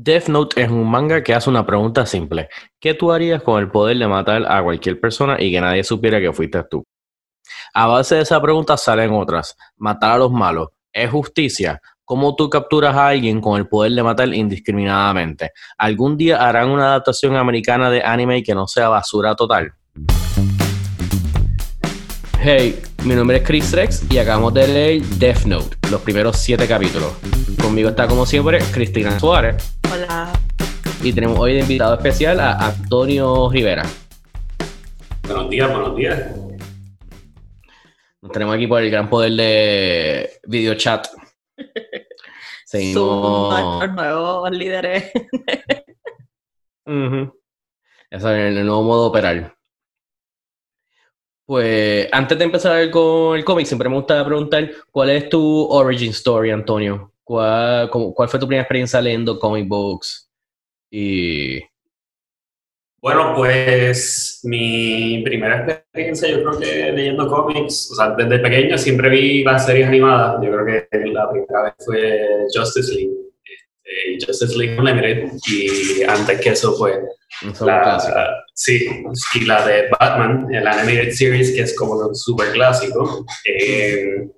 [0.00, 2.48] Death Note es un manga que hace una pregunta simple.
[2.78, 6.20] ¿Qué tú harías con el poder de matar a cualquier persona y que nadie supiera
[6.20, 6.84] que fuiste tú?
[7.74, 9.56] A base de esa pregunta salen otras.
[9.76, 10.68] Matar a los malos.
[10.92, 11.82] ¿Es justicia?
[12.04, 15.50] ¿Cómo tú capturas a alguien con el poder de matar indiscriminadamente?
[15.76, 19.72] ¿Algún día harán una adaptación americana de anime que no sea basura total?
[22.40, 26.68] Hey, mi nombre es Chris Rex y acabamos de leer Death Note, los primeros siete
[26.68, 27.14] capítulos.
[27.60, 29.77] Conmigo está como siempre Cristina Suárez.
[29.90, 30.32] Hola.
[31.02, 33.84] Y tenemos hoy de invitado especial a Antonio Rivera.
[35.22, 36.30] Buenos días, buenos días.
[38.20, 41.06] Nos tenemos aquí por el gran poder de videochat.
[42.66, 43.50] Seguimos.
[43.50, 45.10] Nuestros nuevos líderes.
[48.10, 49.56] Eso es el nuevo modo de operar.
[51.46, 56.10] Pues antes de empezar con el cómic, siempre me gusta preguntar cuál es tu origin
[56.10, 57.12] story, Antonio.
[57.28, 60.30] ¿Cuál, cuál fue tu primera experiencia leyendo comic books?
[60.90, 61.60] Y...
[63.02, 69.10] Bueno, pues mi primera experiencia, yo creo que leyendo cómics, o sea, desde pequeño siempre
[69.10, 70.42] vi las series animadas.
[70.42, 73.14] Yo creo que la primera vez fue Justice League,
[73.44, 76.98] este, Justice League Unlimited, y antes que eso fue
[77.60, 78.88] la, sí,
[79.34, 83.26] y la de Batman, el animated series, que es como un super clásico.
[83.44, 84.28] Eh,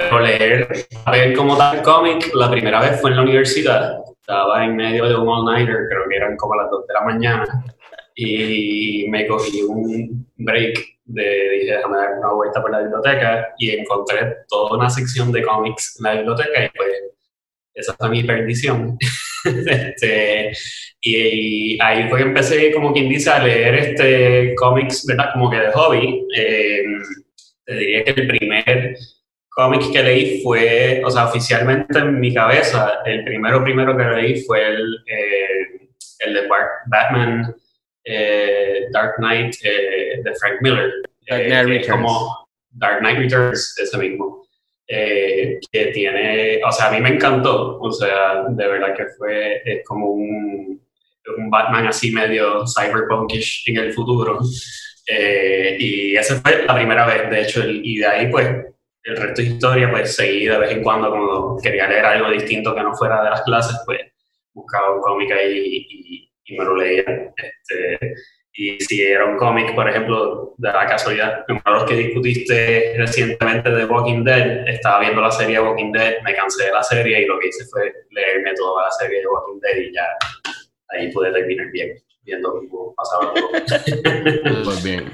[0.00, 3.98] pero leer, a ver cómo tal cómic, la primera vez fue en la universidad.
[4.20, 7.64] Estaba en medio de un all-nighter, creo que eran como las 2 de la mañana.
[8.14, 13.70] Y me cogí un break de, dije, déjame dar una vuelta por la biblioteca y
[13.70, 16.92] encontré toda una sección de cómics en la biblioteca y pues
[17.74, 18.96] esa fue mi perdición.
[19.44, 20.52] este,
[21.00, 25.32] y, ahí fue que empecé, como quien dice, a leer este cómics, ¿verdad?
[25.32, 26.26] Como que de hobby.
[26.36, 26.84] Eh,
[27.64, 28.96] te diría que el primer
[29.50, 34.42] cómic que leí fue, o sea, oficialmente en mi cabeza, el primero primero que leí
[34.42, 35.88] fue el, eh,
[36.20, 36.48] el de
[36.86, 37.54] Batman
[38.04, 40.90] eh, Dark Knight de Frank Miller.
[41.28, 41.90] Dark Knight Returns.
[41.90, 44.40] Como Dark Knight Returns, ese mismo.
[44.92, 49.62] Eh, que tiene, o sea, a mí me encantó, o sea, de verdad que fue
[49.64, 50.84] es como un,
[51.38, 54.38] un Batman así medio cyberpunkish en el futuro.
[55.12, 58.46] Eh, y esa fue la primera vez, de hecho, y de ahí pues
[59.04, 62.74] el resto de historia, pues seguí de vez en cuando cuando quería leer algo distinto
[62.74, 64.00] que no fuera de las clases, pues
[64.52, 67.04] buscaba un cómic ahí y, y, me lo leía.
[67.36, 68.14] Este,
[68.52, 72.94] y si era un cómic, por ejemplo, de la casualidad, uno de los que discutiste
[72.96, 77.22] recientemente de Walking Dead, estaba viendo la serie Walking Dead, me cansé de la serie
[77.22, 80.06] y lo que hice fue leerme toda la serie de Walking Dead y ya
[80.88, 84.64] ahí pude terminar bien, viendo cómo pasaba todo.
[84.64, 85.10] Muy bien.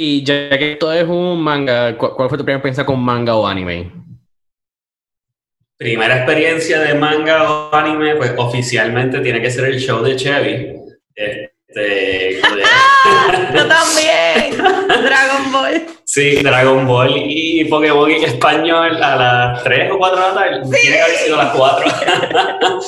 [0.00, 3.44] Y ya que esto es un manga, ¿cuál fue tu primera experiencia con manga o
[3.44, 3.90] anime?
[5.76, 10.72] Primera experiencia de manga o anime, pues oficialmente tiene que ser el show de Chevy.
[11.16, 12.40] Este,
[13.54, 14.56] Yo también.
[15.04, 15.86] Dragon Ball.
[16.04, 20.64] Sí, Dragon Ball y Pokémon en español a las 3 o 4 de la tarde.
[20.64, 20.80] Sí.
[20.80, 21.90] Tiene que haber sido las 4.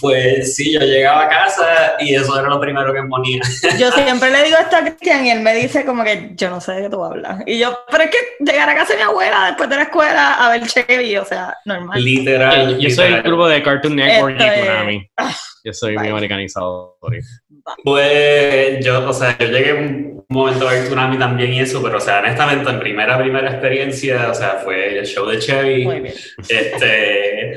[0.00, 3.40] pues sí, yo llegaba a casa y eso era lo primero que ponía.
[3.78, 6.60] yo siempre le digo esto a Cristian y él me dice como que yo no
[6.60, 7.42] sé de qué tú hablas.
[7.46, 10.34] Y yo, pero es que llegar a casa de mi abuela después de la escuela
[10.34, 12.02] a ver Chevy, o sea, normal.
[12.02, 12.78] Literal.
[12.78, 15.10] Yo, soy el grupo de Cartoon Network y Konami.
[15.68, 16.96] Yo soy muy americanizado.
[17.84, 21.98] Pues yo, o sea, yo llegué un momento a ver Tsunami también y eso, pero
[21.98, 25.84] o sea, honestamente, en primera, primera experiencia, o sea, fue el show de Chevy.
[25.84, 26.14] Muy bien.
[26.48, 27.52] Este,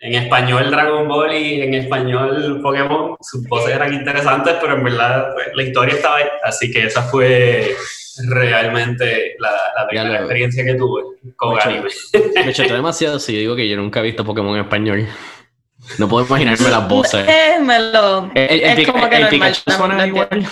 [0.00, 5.32] en español Dragon Ball y en español Pokémon, sus voces eran interesantes, pero en verdad
[5.32, 7.72] pues, la historia estaba ahí, así que esa fue
[8.28, 11.02] realmente la, la primera experiencia que tuve
[11.36, 11.88] con me anime.
[12.44, 15.06] Me chetó demasiado si digo que yo nunca he visto Pokémon en español.
[15.98, 17.26] No puedo imaginarme las voces.
[17.28, 20.46] Eh, me lo, El, el, es como que el normal, suena no igual.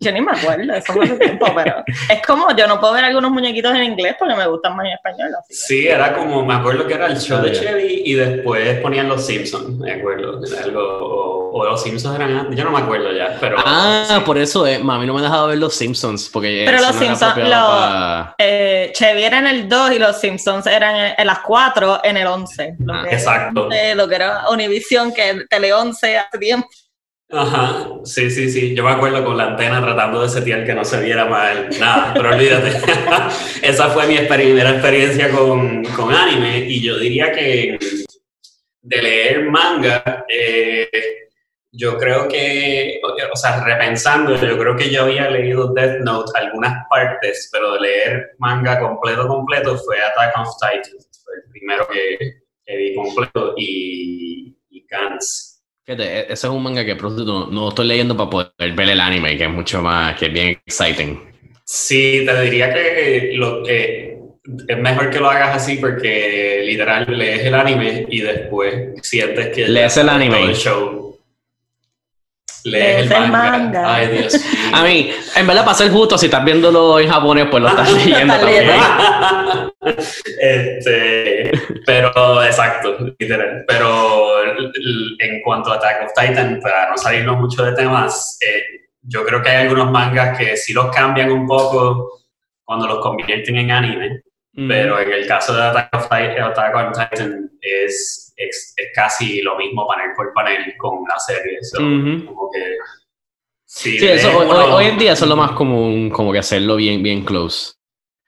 [0.00, 3.04] Yo ni me acuerdo, eso fue hace tiempo, pero es como yo no puedo ver
[3.04, 5.28] algunos muñequitos en inglés porque me gustan más en español.
[5.40, 7.60] Así que- Sí, era como, me acuerdo que era el show Ah, de ya.
[7.62, 10.40] Chevy y después ponían los Simpsons, me acuerdo.
[10.46, 13.56] era Algo, o, o los Simpsons eran antes, yo no me acuerdo ya, pero...
[13.64, 14.20] Ah, sí.
[14.24, 16.28] por eso eh, mami no me ha dejado ver los Simpsons.
[16.32, 19.92] Porque Pero los no era Simpsons, apropiado lo- pa- Eh, Chevy era en el 2
[19.92, 22.76] y los Simpsons eran en, en las 4 en el 11.
[22.78, 23.68] Lo, Ah, que, exacto.
[23.72, 26.68] eh, lo que era Univision, que Tele 11 hace tiempo.
[27.30, 28.74] Ajá, sí, sí, sí.
[28.74, 31.68] Yo me acuerdo con la antena tratando de setear que no se viera mal.
[31.80, 32.70] Nada, pero olvídate.
[33.62, 37.78] Esa fue mi primera experiencia con, con anime y yo diría que
[38.82, 40.88] de leer manga, eh,
[41.72, 43.00] yo creo que,
[43.32, 47.80] o sea, repensando, yo creo que yo había leído Death Note algunas partes, pero de
[47.80, 50.98] leer manga completo, completo fue Attack of Titan.
[51.24, 54.54] Fue el primero que, que vi completo y
[54.98, 55.62] Gantz.
[55.86, 58.88] Fíjate, e- ese es un manga que pronto no, no estoy leyendo para poder ver
[58.88, 61.20] el anime, que es mucho más, que es bien exciting.
[61.66, 64.18] Sí, te diría que lo que
[64.68, 69.68] es mejor que lo hagas así porque literal lees el anime y después sientes que
[69.68, 70.36] Lees el anime.
[70.38, 71.18] todo el show.
[72.64, 73.50] Lees Lees el el manga.
[73.58, 73.94] manga.
[73.94, 74.42] Ay, Dios mío.
[74.74, 77.92] A mí, en verdad, para ser justo, si estás viéndolo en japonés, pues lo estás
[78.04, 78.70] leyendo también.
[80.40, 81.50] este,
[81.86, 83.64] pero exacto, literal.
[83.66, 84.42] Pero
[85.18, 89.42] en cuanto a Attack of Titan, para no salirnos mucho de temas, eh, yo creo
[89.42, 92.20] que hay algunos mangas que sí los cambian un poco
[92.64, 94.20] cuando los convierten en anime,
[94.56, 94.68] Mm.
[94.68, 99.42] pero en el caso de Attack, of Titan, Attack on Titan es, es, es casi
[99.42, 101.58] lo mismo panel por panel con la serie.
[101.62, 102.24] so, Ujú.
[102.26, 102.60] como que,
[103.76, 106.76] Sí, eso, hoy, hoy- hoy en día eso es lo más común, como que hacerlo
[106.76, 107.72] bien, bien close.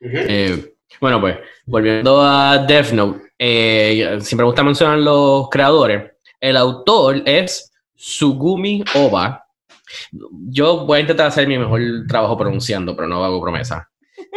[0.00, 6.12] Eh, bueno, pues, volviendo a Death Note, eh, siempre me gusta mencionar los creadores.
[6.40, 9.44] El autor es Sugumi Oba.
[10.50, 13.88] Yo voy a intentar hacer mi mejor trabajo pronunciando, pero no hago promesa.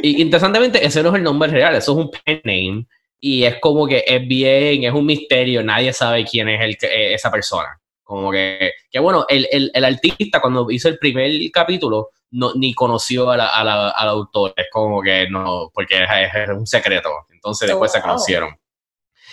[0.01, 2.87] Y interesantemente, ese no es el nombre real, eso es un pen name.
[3.19, 7.13] Y es como que es bien, es un misterio, nadie sabe quién es el, eh,
[7.15, 7.67] esa persona.
[8.09, 12.73] Como que, que bueno, el, el, el artista cuando hizo el primer capítulo no, ni
[12.73, 16.65] conoció a la- a la- al autor, es como que no, porque es, es un
[16.65, 17.11] secreto.
[17.31, 18.57] Entonces después se conocieron.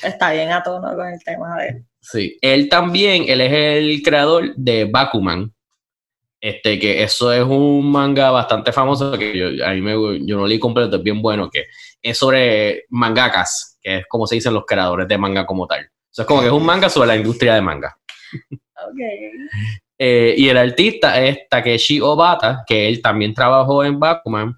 [0.03, 1.85] Está bien a tono con el tema de.
[2.01, 5.51] Sí, él también, él es el creador de Bakuman.
[6.39, 9.93] Este, que eso es un manga bastante famoso que yo, a mí me,
[10.27, 11.65] yo no leí completo, es bien bueno, que
[12.03, 15.81] es sobre mangakas, que es como se dicen los creadores de manga como tal.
[16.13, 17.97] Eso es como que es un manga sobre la industria de manga.
[19.99, 24.55] Eh, y el artista es Takeshi Obata, que él también trabajó en Bakuman.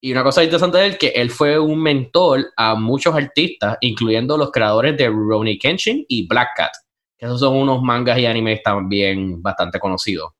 [0.00, 4.36] Y una cosa interesante de él, que él fue un mentor a muchos artistas, incluyendo
[4.36, 6.72] los creadores de Rurouni Kenshin y Black Cat,
[7.16, 10.32] que esos son unos mangas y animes también bastante conocidos.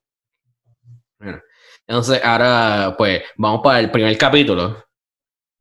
[1.17, 1.41] Bueno,
[1.87, 4.83] entonces ahora, pues, vamos para el primer capítulo.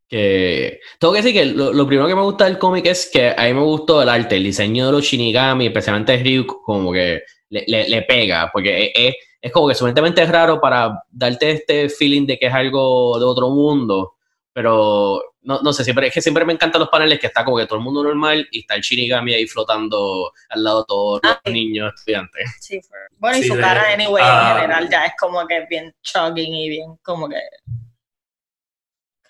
[0.06, 3.30] Que tengo que decir que lo, lo primero que me gusta del cómic es que
[3.30, 7.22] a mí me gustó el arte, el diseño de los Shinigami, especialmente Ryuk, como que
[7.54, 11.88] le, le- le pega, porque es, es- es como que suficientemente raro para darte este
[11.90, 14.14] feeling de que es algo de otro mundo,
[14.54, 17.58] pero no, no sé, siempre, es que siempre me encantan los paneles que está como
[17.58, 21.20] que todo el mundo normal y está el Shinigami ahí flotando al lado de todos
[21.22, 21.52] los Ay.
[21.52, 22.56] niños estudiantes.
[22.60, 22.80] Sí,
[23.18, 24.52] bueno, y Sí, su de- cara, anyway, ah.
[24.54, 27.36] en general ya es como que bien chugging y bien como que.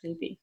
[0.00, 0.38] creepy.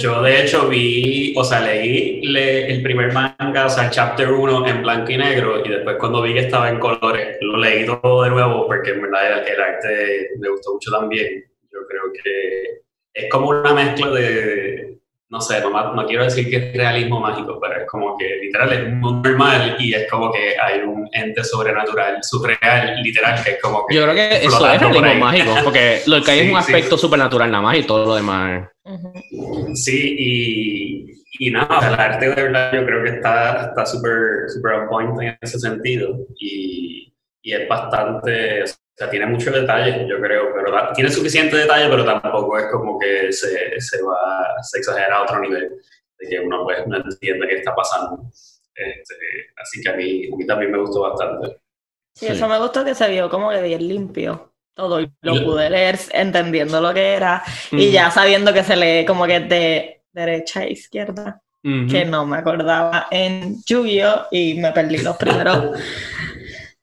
[0.00, 4.30] Yo de hecho vi, o sea, leí le- el primer manga, o sea, el chapter
[4.32, 7.86] 1 en blanco y negro y después cuando vi que estaba en colores, lo leí
[7.86, 11.44] todo de nuevo porque en verdad el, el arte me gustó mucho también.
[11.70, 12.80] Yo creo que
[13.14, 17.58] es como una mezcla de, no sé, no, no quiero decir que es realismo mágico,
[17.60, 21.08] pero es como que literal es un mundo normal y es como que hay un
[21.12, 23.96] ente sobrenatural, surreal, literal, que es como que...
[23.96, 26.62] Yo creo que eso es por realismo mágico, porque lo que hay Sí, es un
[26.62, 26.72] sí.
[26.72, 28.68] aspecto supernatural nada más y todo lo demás.
[29.74, 33.84] Sí, y, y nada, o sea, el arte de verdad yo creo que está está
[33.84, 37.12] súper super on point en ese sentido y,
[37.42, 38.66] y es bastante, o
[38.98, 43.30] sea, tiene mucho detalle, yo creo, pero tiene suficiente detalle, pero tampoco es como que
[43.32, 45.70] se, se va, se exagera a otro nivel,
[46.18, 48.22] de que uno pues no entiende qué está pasando.
[48.74, 49.14] Este,
[49.62, 51.58] así que a mí, a mí también me gustó bastante.
[52.14, 52.32] Sí, Sí.
[52.32, 54.52] eso me gustó que se vio como que bien limpio.
[54.74, 57.92] Todo y lo Yo- pude leer entendiendo lo que era y Ujú.
[57.94, 61.86] ya sabiendo que se lee como que de derecha a izquierda, Ujú.
[61.90, 64.26] que no me acordaba en Yu-Gi-Oh!
[64.30, 65.78] y me perdí los primeros.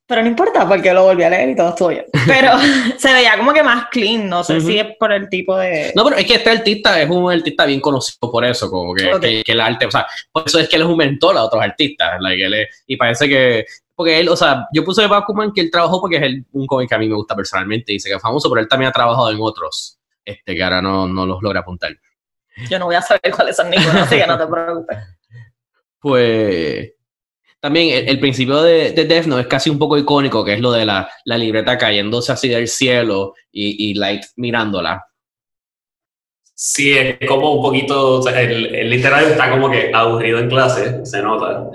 [0.06, 2.06] Pero no importa porque lo volví a leer y todo estuvo bien.
[2.28, 2.52] Pero
[2.98, 5.94] se veía como que más clean, no sé si es por el tipo de...
[5.96, 9.10] No, pero es que este artista es un artista bien conocido por eso, como que,
[9.22, 11.44] que, que el arte, o sea, por eso es que él es un mentor a
[11.44, 15.08] otros artistas, like, él es- y parece que, porque él, o sea, yo puse de
[15.08, 17.94] Bakuman que él trabajó porque es el- un cómic que a mí me gusta personalmente,
[17.94, 20.82] y dice que es famoso, pero él también ha trabajado en otros, este, que ahora
[20.82, 21.92] no, no los logra apuntar.
[22.70, 24.98] Yo no voy a saber cuáles son ninguno, así que no te preocupes.
[26.00, 26.93] Pues
[27.64, 30.60] también el, el principio de, de Death Note es casi un poco icónico, que es
[30.60, 35.06] lo de la, libreta cayéndose así del cielo y, Light mirándola.
[36.54, 41.22] Sí, es como un poquito, el, el literal está como que aburrido en clase, se
[41.22, 41.70] nota.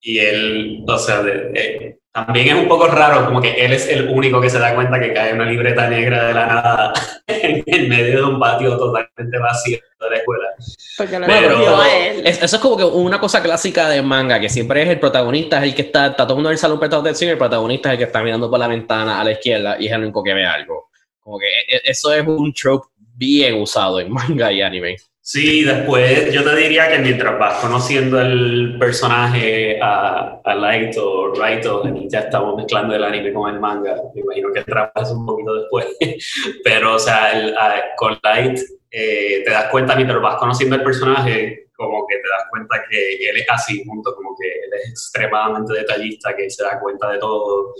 [0.00, 3.88] Y él, o sea, de- eh, también es un poco raro, como que él es
[3.88, 6.92] el único que se da cuenta que cae una libreta negra de la nada
[7.26, 10.48] en, en medio de un patio totalmente vacío de la escuela.
[10.96, 11.48] Porque pero
[12.24, 15.58] es- eso es como que una cosa clásica de manga, que siempre es el protagonista,
[15.58, 17.38] es el que está, está todo el mundo en el salón prestando atención y el
[17.38, 20.02] protagonista es el que está mirando por la ventana a la izquierda y es el
[20.02, 20.88] único que ve algo.
[21.20, 24.96] Como que e- e- eso es un trope bien usado en manga y anime.
[25.30, 31.34] Sí, después yo te diría que mientras vas conociendo el personaje a, a Light o
[31.34, 35.26] Raito, aquí ya estamos mezclando el anime con el manga, me imagino que trabajas un
[35.26, 35.86] poquito después,
[36.64, 37.54] pero o sea, el,
[37.98, 38.58] con Light
[38.90, 43.28] eh, te das cuenta mientras vas conociendo el personaje, como que te das cuenta que
[43.28, 47.18] él es así, junto, como que él es extremadamente detallista, que se da cuenta de
[47.18, 47.74] todo.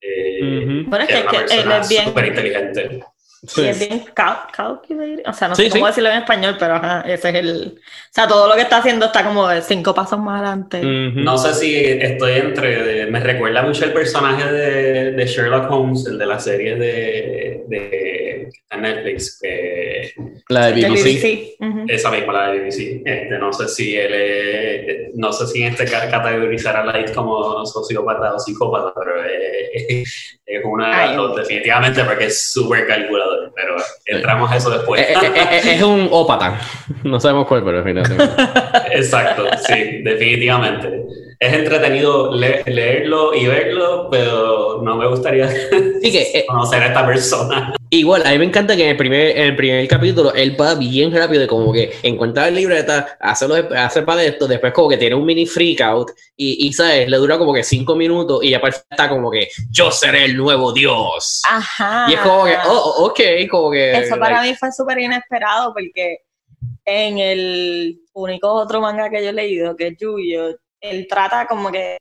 [0.00, 2.04] Eh, Bueno, es que, que él es bien...
[2.06, 3.02] Inteligente.
[3.44, 5.22] Sí, es bien calculate.
[5.26, 7.74] O sea, no sé cómo decirlo en español, pero ese es el.
[7.76, 10.80] O sea, todo lo que está haciendo está como cinco pasos más adelante.
[10.80, 13.06] No sé si estoy entre.
[13.06, 18.48] me recuerda mucho el personaje de, de, Sherlock Holmes, el de la serie de, de
[18.78, 19.40] Netflix.
[20.48, 21.56] la de BBC.
[21.88, 23.02] Esa misma, la de BBC.
[23.04, 27.66] Este, no sé si él es, No sé si en este categorizar a Light como
[27.66, 31.12] sociópata o psicópata, pero es, es una.
[31.36, 35.00] definitivamente porque es súper calculador pero entramos a eso después.
[35.00, 36.60] Eh, eh, eh, es, un ópata,
[37.04, 38.42] no sabemos cuál, pero definitivamente.
[38.92, 41.06] Exacto, sí, definitivamente.
[41.38, 45.48] Es entretenido leerlo y verlo, pero no me gustaría
[46.46, 47.74] conocer a esta persona.
[47.94, 50.74] Igual, a mí me encanta que en el primer, en el primer capítulo él va
[50.74, 53.44] bien rápido, de como que encuentra la libreta, hace,
[53.76, 57.06] hace para esto, después como que tiene un mini freak out y, y, ¿sabes?
[57.06, 60.72] Le dura como que cinco minutos y ya está como que yo seré el nuevo
[60.72, 61.42] dios.
[61.46, 62.06] Ajá.
[62.08, 63.20] Y es como que, oh, ok,
[63.50, 63.92] como que...
[63.92, 66.20] Eso para mí fue súper inesperado porque
[66.86, 71.70] en el único otro manga que yo he leído, que es Yuyo, él trata como
[71.70, 71.98] que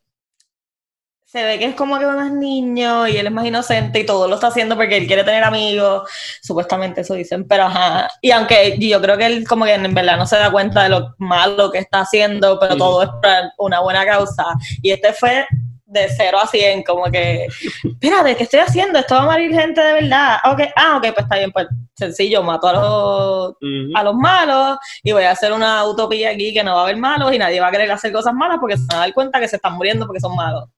[1.32, 4.06] se ve que es como que uno es niño y él es más inocente y
[4.06, 6.10] todo lo está haciendo porque él quiere tener amigos,
[6.42, 10.18] supuestamente eso dicen, pero ajá, y aunque yo creo que él como que en verdad
[10.18, 13.80] no se da cuenta de lo malo que está haciendo, pero todo es para una
[13.80, 14.44] buena causa,
[14.82, 15.48] y este fue
[15.86, 17.48] de cero a 100, como que,
[17.84, 19.00] espérate, ¿qué estoy haciendo?
[19.00, 20.38] Esto va a morir gente de verdad.
[20.54, 20.70] Okay.
[20.78, 23.54] Ah, ok, pues está bien, pues sencillo, mato a los,
[23.94, 26.98] a los malos y voy a hacer una utopía aquí que no va a haber
[26.98, 29.40] malos y nadie va a querer hacer cosas malas porque se van a dar cuenta
[29.40, 30.70] que se están muriendo porque son malos.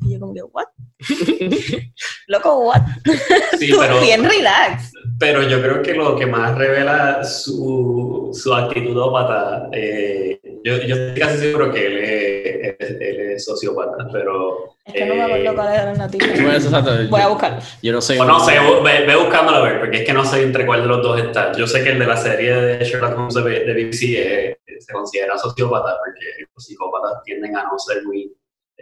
[0.00, 0.66] Y yo como que, ¿what?
[2.28, 2.82] Loco, ¿what?
[3.58, 4.92] Sí, pero, bien relax.
[5.18, 10.96] Pero yo creo que lo que más revela su, su actitud ópata, eh, yo, yo,
[10.96, 14.76] estoy casi seguro que él es, él es sociópata, pero...
[14.84, 17.08] Es que no me acuerdo cuál es la noticia.
[17.08, 17.60] Voy a buscar.
[17.82, 18.16] Yo no sé.
[18.16, 20.88] no sé, ve, ve, buscándolo a ver, porque es que no sé entre cuál de
[20.88, 21.52] los dos está.
[21.52, 25.98] Yo sé que el de la serie de Sherlock Holmes de, BBC se considera sociópata,
[26.04, 28.34] porque los psicópatas tienden a no ser muy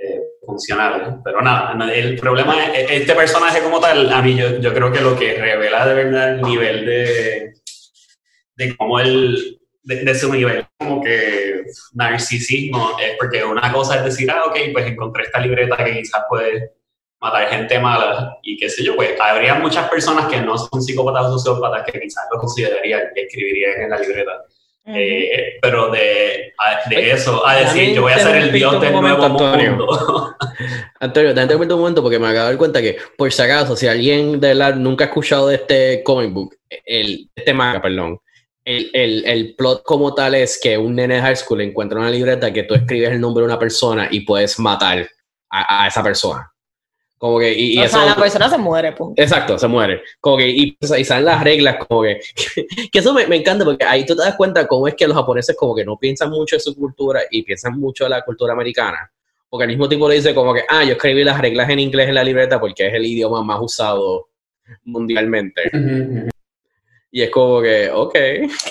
[0.03, 0.21] eh.
[1.25, 5.01] Pero nada, el problema es, este personaje como tal, a mí yo, yo creo que
[5.01, 7.55] lo que revela de verdad el nivel de,
[8.57, 11.63] de cómo él, de, su nivel como que
[11.95, 16.23] narcisismo, es porque una cosa es decir, ah, ok, pues encontré esta libreta que quizás
[16.29, 16.73] puede
[17.21, 21.27] matar gente mala y qué sé yo, pues habría muchas personas que no son psicópatas
[21.27, 24.33] o sociópatas que quizás lo considerarían, que escribirían en la libreta.
[24.95, 26.53] Eh, pero de,
[26.89, 29.71] de eso, a decir, yo voy a ser el dios del nuevo Antonio.
[29.77, 30.37] mundo.
[31.01, 33.87] Antonio, te un momento porque me acabo de dar cuenta que, por si acaso, si
[33.87, 38.21] alguien de verdad nunca ha escuchado de este comic book, el, este manga, perdón,
[38.65, 42.11] el, el, el, plot como tal es que un nene de high school encuentra una
[42.11, 45.09] libreta que tú escribes el nombre de una persona y puedes matar
[45.51, 46.51] a, a esa persona.
[47.21, 49.21] Como que, y, o sea, la persona se muere, punto.
[49.21, 50.01] Exacto, se muere.
[50.21, 52.19] Como que, y, y salen las reglas, como que,
[52.91, 55.15] que, eso me, me, encanta porque ahí tú te das cuenta cómo es que los
[55.15, 58.55] japoneses como que no piensan mucho en su cultura y piensan mucho en la cultura
[58.55, 59.13] americana.
[59.51, 62.09] Porque al mismo tiempo le dice como que, ah, yo escribí las reglas en inglés
[62.09, 64.29] en la libreta porque es el idioma más usado
[64.85, 65.61] mundialmente.
[67.11, 68.15] Y es como que, ok.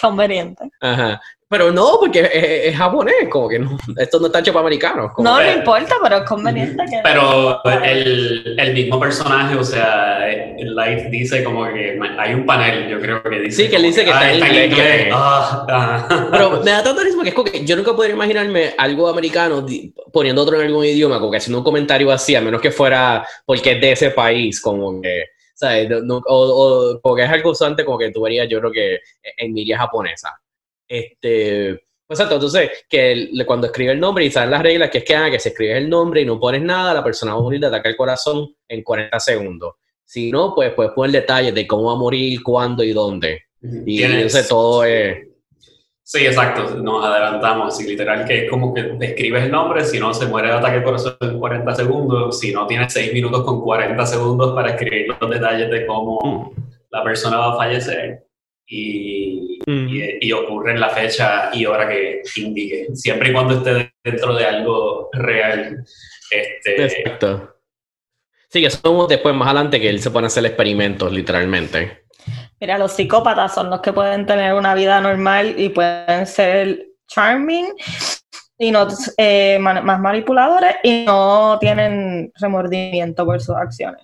[0.01, 0.71] Conveniente.
[0.81, 1.21] Ajá.
[1.51, 5.11] Pero no, porque es, japonés, como que no, esto no está hecho para americanos.
[5.17, 6.99] no, no importa, pero es conveniente que...
[7.01, 10.27] Pero el, el, mismo personaje, o sea,
[10.59, 13.63] Light dice como que hay un panel, yo creo que dice...
[13.63, 15.07] Sí, que él dice que está, en ah, inglés.
[15.11, 19.07] Ah, pero me da tanto risco que es como que yo nunca podría imaginarme algo
[19.07, 19.65] americano
[20.13, 23.25] poniendo otro en algún idioma, como que haciendo un comentario así, a menos que fuera
[23.43, 25.23] porque es de ese país, como que...
[25.55, 25.89] ¿sabes?
[25.91, 28.99] o, o, porque es algo usante como que tú verías, yo creo que
[29.35, 30.39] en iría japonesa
[30.89, 31.79] este,
[32.09, 35.15] pues exacto, entonces, que cuando escribe el nombre y salen las reglas, que es que,
[35.15, 37.59] ah, que si escribes el nombre y no pones nada, la persona va a morir
[37.59, 39.75] de ataque al corazón en 40 segundos.
[40.03, 43.43] Si no, pues puedes poner detalles de cómo va a morir, cuándo y dónde.
[43.61, 45.19] Y entonces todo es...
[46.01, 47.79] Sí, exacto, nos adelantamos.
[47.79, 50.77] Y literal que es como que escribes el nombre, si no se muere de ataque
[50.77, 55.09] al corazón en 40 segundos, si no tienes 6 minutos con 40 segundos para escribir
[55.09, 56.61] los detalles de cómo mm.
[56.89, 58.28] la persona va a fallecer
[58.71, 64.35] y, y, ocurre en la fecha y hora que indique, siempre y cuando esté dentro
[64.35, 65.83] de algo real.
[66.29, 67.55] Este, Exacto.
[68.47, 72.03] Sí, que somos después más adelante que él se pone a hacer experimentos, literalmente.
[72.59, 77.73] Mira, los psicópatas son los que pueden tener una vida normal y pueden ser charming
[78.57, 84.03] y no eh, más manipuladores y no tienen remordimiento por sus acciones.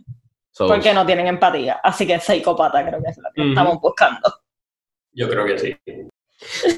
[0.57, 1.81] porque no tienen empatía.
[1.84, 4.45] Así que psicópata creo que es lo que estamos buscando.
[5.15, 5.75] Yo creo que sí.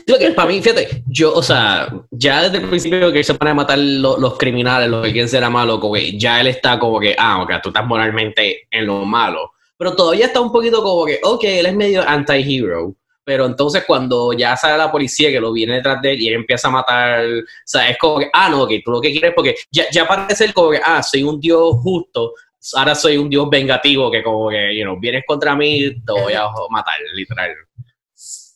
[0.05, 3.51] Lo que, para mí, fíjate, yo, o sea, ya desde el principio que se pone
[3.51, 6.99] a matar los criminales, los que quieren ser malo, como que ya él está como
[6.99, 9.51] que, ah, ok, tú estás moralmente en lo malo.
[9.77, 12.95] Pero todavía está un poquito como que, ok, él es medio anti-hero.
[13.23, 16.35] Pero entonces cuando ya sale la policía que lo viene detrás de él y él
[16.35, 19.33] empieza a matar, o sea, es como que, ah, no, ok, tú lo que quieres,
[19.35, 22.33] porque ya, ya parece ser como que, ah, soy un dios justo,
[22.75, 26.33] ahora soy un dios vengativo que como que, you know, vienes contra mí, te voy
[26.33, 27.51] a matar, literal.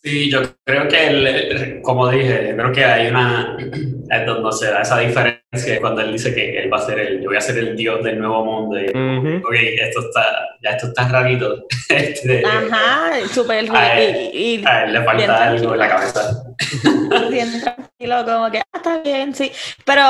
[0.03, 4.98] Sí, yo creo que, como dije, creo que hay una, es donde se da esa
[4.98, 7.75] diferencia cuando él dice que él va a ser el, yo voy a ser el
[7.75, 8.79] dios del nuevo mundo.
[8.79, 10.25] Y, Ok, esto está,
[10.63, 11.67] ya esto está rarito.
[11.91, 16.43] Este, Ajá, súper y, a él le falta algo en la cabeza.
[17.29, 19.51] Bien tranquilo, como que, ah, está bien, sí.
[19.86, 20.03] Pero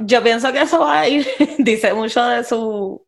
[0.00, 1.26] yo pienso que eso va a ir,
[1.58, 3.06] dice mucho de su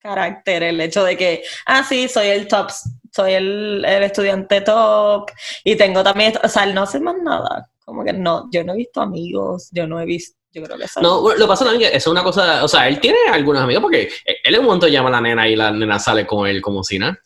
[0.00, 2.70] carácter, el hecho de que, ah, sí, soy el top
[3.12, 5.30] soy el, estudiante top
[5.64, 7.68] y tengo también, o sea, él no hace más nada.
[7.84, 10.84] Como que no, yo no he visto amigos, yo no he visto, yo creo que
[10.84, 11.00] eso.
[11.00, 14.10] No, lo pasa también que es una cosa, o sea, él tiene algunos amigos porque
[14.24, 16.82] él en un momento llama a la nena y la nena sale con él como
[16.82, 17.18] si nada.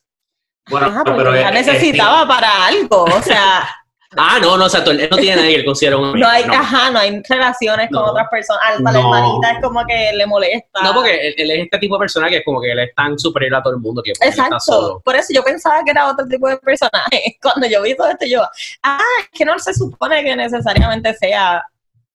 [0.69, 3.69] Bueno, pero, la necesitaba para algo, o sea.
[4.17, 6.45] Ah, no, no, o sea, él no tiene nadie que él considera un No hay,
[6.45, 8.63] ajá, no hay relaciones con otras personas.
[8.65, 10.83] Hasta la hermanita es como que le molesta.
[10.83, 13.19] No, porque él, es este tipo de persona que es como que él es tan
[13.19, 14.57] superior a todo el mundo que Exacto.
[14.57, 15.01] Está solo.
[15.05, 17.39] Por eso yo pensaba que era otro tipo de personaje.
[17.43, 18.43] Cuando yo vi todo esto, yo,
[18.83, 21.65] ah, es que no se supone que necesariamente sea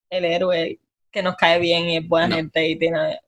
[0.09, 0.79] el héroe
[1.11, 3.19] que nos cae bien y es buena gente y tiene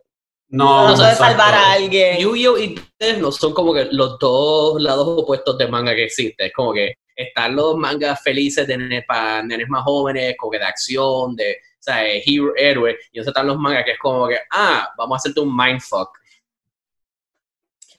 [0.53, 2.19] no, no puede salvar a alguien.
[2.19, 2.59] Yu-Gi-Oh!
[2.59, 2.79] y
[3.19, 6.45] no son como que los dos lados opuestos de manga que existe.
[6.45, 10.65] Es como que están los mangas felices de para nenes más jóvenes, como que de
[10.65, 14.37] acción, de, o sea, hero, héroe, y entonces están los mangas que es como que,
[14.51, 16.09] ah, vamos a hacerte un mindfuck.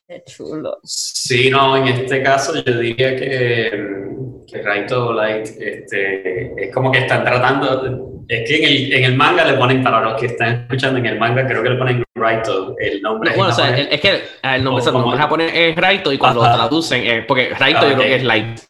[0.07, 0.79] Qué chulo.
[0.83, 4.07] Sí, no, en este caso yo diría que,
[4.47, 9.17] que Raito Light este, es como que están tratando, es que en el, en el
[9.17, 12.05] manga le ponen, para los que están escuchando en el manga, creo que le ponen
[12.15, 13.33] Raito, el nombre.
[13.35, 17.07] bueno, o sea, es que el nombre, o, japonés es Raito y cuando lo traducen,
[17.07, 18.61] es, porque Raito yo creo que es Light.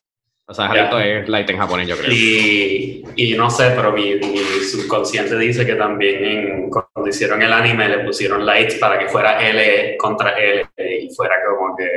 [0.47, 2.13] O sea, esto es light en japonés, yo creo.
[2.13, 4.21] Y, y no sé, pero mi,
[4.63, 9.97] subconsciente dice que también cuando hicieron el anime le pusieron light para que fuera L
[9.97, 11.89] contra L y fuera como que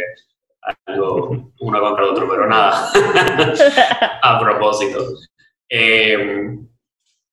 [0.85, 2.89] algo uno contra otro, pero nada.
[4.21, 5.05] A propósito.
[5.69, 6.57] Eh,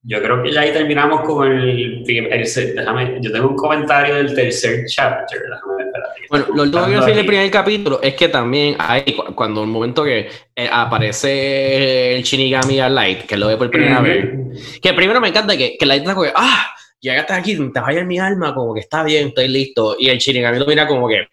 [0.06, 4.84] yo creo que ya ahí terminamos con el, déjame, yo tengo un comentario del tercer
[4.86, 5.84] chapter, déjame
[6.28, 9.68] Bueno, lo último que quiero decir del primer capítulo es que también hay, cuando el
[9.68, 14.92] momento que eh, aparece el Shinigami a Light, que lo ve por primera vez, que
[14.92, 16.66] primero me encanta que, que Light está como que, ah,
[17.00, 20.18] llegaste aquí, te vaya en mi alma, como que está bien, estoy listo, y el
[20.18, 21.26] Shinigami lo mira como que,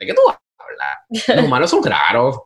[0.00, 1.28] ¿de qué tú hablas?
[1.36, 2.36] Los humanos son raros.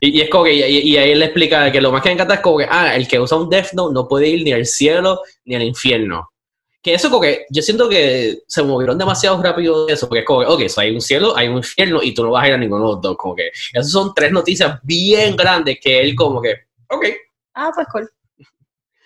[0.00, 2.34] Y, es como que, y, ahí él le explica que lo más que me encanta
[2.34, 4.66] es como que, ah, el que usa un Death Note no puede ir ni al
[4.66, 6.30] cielo ni al infierno.
[6.82, 10.26] Que eso como que, yo siento que se movieron demasiado rápido de eso, porque es
[10.26, 12.54] como que, ok, hay un cielo, hay un infierno y tú no vas a ir
[12.54, 16.14] a ninguno de los dos, como que, esas son tres noticias bien grandes que él
[16.14, 16.54] como que,
[16.88, 17.06] ok.
[17.54, 18.10] Ah, pues cool.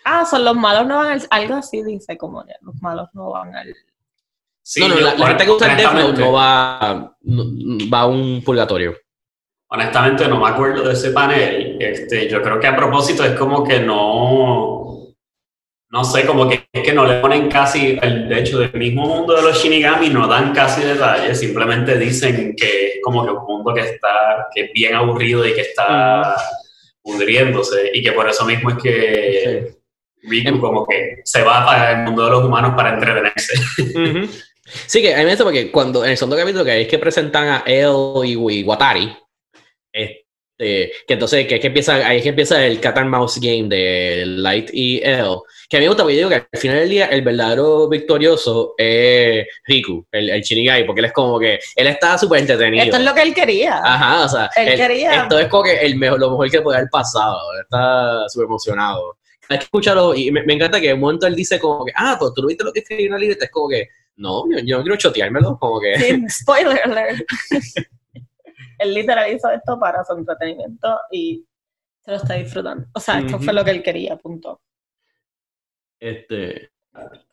[0.05, 3.31] Ah, son los malos no van al, algo así dice, como que los malos no
[3.31, 3.75] van al...
[4.77, 8.95] no, no, la, gente que usa el Death Note no va, va a un purgatorio
[9.75, 11.77] honestamente no me acuerdo de ese panel.
[11.81, 15.15] Este, yo creo que a propósito es como que no,
[15.91, 19.07] no sé, como que, es que no le ponen casi, el, de hecho, del mismo
[19.07, 23.45] mundo de los Shinigami no dan casi detalles, simplemente dicen que es como que un
[23.45, 26.37] mundo que está, que es bien aburrido y que está
[27.03, 29.75] pudriéndose y que por eso mismo es que
[30.23, 33.55] Riku em- como que se va para el mundo de los humanos para entretenerse.
[34.87, 37.49] Sí, que a mí me porque cuando en el segundo capítulo que es que presentan
[37.49, 37.93] a él
[38.25, 39.15] y Watari,
[39.95, 43.69] este, que entonces, que, que empieza, ahí es que empieza el Cat and Mouse Game
[43.69, 45.39] de Light y L.
[45.69, 47.89] Que a mí me gusta porque yo digo que al final del día el verdadero
[47.89, 52.85] victorioso es Riku, el, el Shinigai, porque él es como que, él está súper entretenido.
[52.85, 53.81] Esto es lo que él quería.
[53.83, 55.23] Ajá, o sea, él, quería.
[55.23, 57.41] esto es como que el mejor, lo mejor que puede haber pasado.
[57.61, 59.17] está súper emocionado.
[59.49, 62.17] Hay que escucharlo y me, encanta que en un momento él dice como que, ah,
[62.19, 64.79] pues tú no viste lo que escribí en la libreta, es como que, no, yo,
[64.79, 65.99] no quiero choteármelo, como que...
[65.99, 67.21] Sí, spoiler alert.
[68.85, 71.45] él literal hizo esto para su entretenimiento y
[72.05, 72.87] se lo está disfrutando.
[72.95, 74.61] O sea, esto fue lo que él quería, punto.
[75.99, 76.71] Este.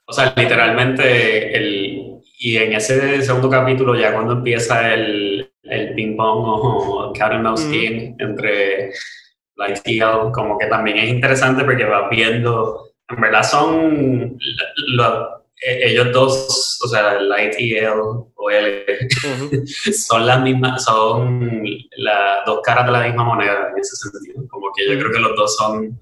[0.05, 6.15] O sea, literalmente, el, y en ese segundo capítulo, ya cuando empieza el, el ping
[6.15, 8.91] pong o cat and mouse game entre
[9.55, 9.81] Light
[10.33, 16.87] como que también es interesante porque vas viendo, en verdad son e, ellos dos, o
[16.87, 17.91] sea, Light y L
[18.35, 18.85] o L,
[19.93, 21.63] son las mismas, son
[21.97, 24.47] las dos caras de la misma moneda en ese sentido.
[24.49, 25.99] Como que yo creo que los dos son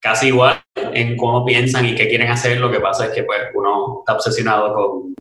[0.00, 2.58] casi igual en cómo piensan y qué quieren hacer.
[2.58, 5.14] Lo que pasa es que pues uno está obsesionado con,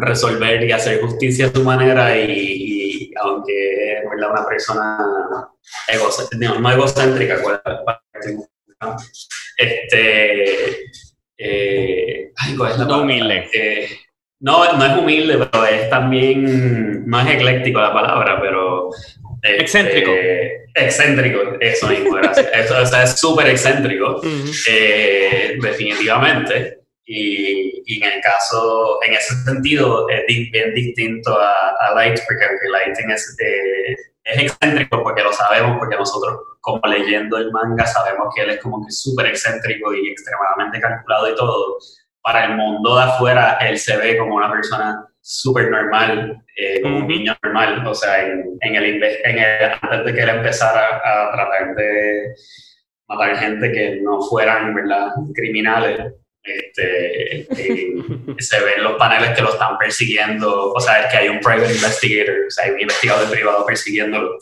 [0.00, 5.48] resolver y hacer justicia a su manera y, aunque es verdad una persona
[5.88, 7.42] egocéntrica, no, egocéntrica,
[9.58, 10.84] este,
[11.38, 13.48] eh, ¿cuál es la no humilde.
[13.52, 13.88] Eh,
[14.40, 18.90] no, no es humilde, pero es también, no es ecléctico la palabra, pero
[19.42, 20.12] excéntrico.
[20.12, 22.48] Este, excéntrico, eso mismo, gracias.
[22.54, 24.20] eso, o sea, es súper excéntrico,
[24.68, 26.80] eh, definitivamente.
[27.06, 32.44] Y, y, en el caso, en ese sentido, es bien distinto a, a Light, porque
[32.70, 33.94] Light es, eh,
[34.24, 38.60] es excéntrico porque lo sabemos, porque nosotros, como leyendo el manga, sabemos que él es
[38.62, 41.76] como que súper excéntrico y extremadamente calculado y todo.
[42.22, 47.00] Para el mundo de afuera, él se ve como una persona súper normal, eh, como
[47.00, 51.02] un niño normal, o sea, en, en, el, en el, antes de que él empezara
[51.04, 52.34] a, tratar de
[53.08, 57.94] matar gente que no fueran, ¿verdad?, criminales, este, eh,
[58.38, 61.74] se ven los paneles que lo están persiguiendo, o sea, es que hay un private
[61.74, 64.38] investigator, o sea, hay un investigador privado persiguiéndolo,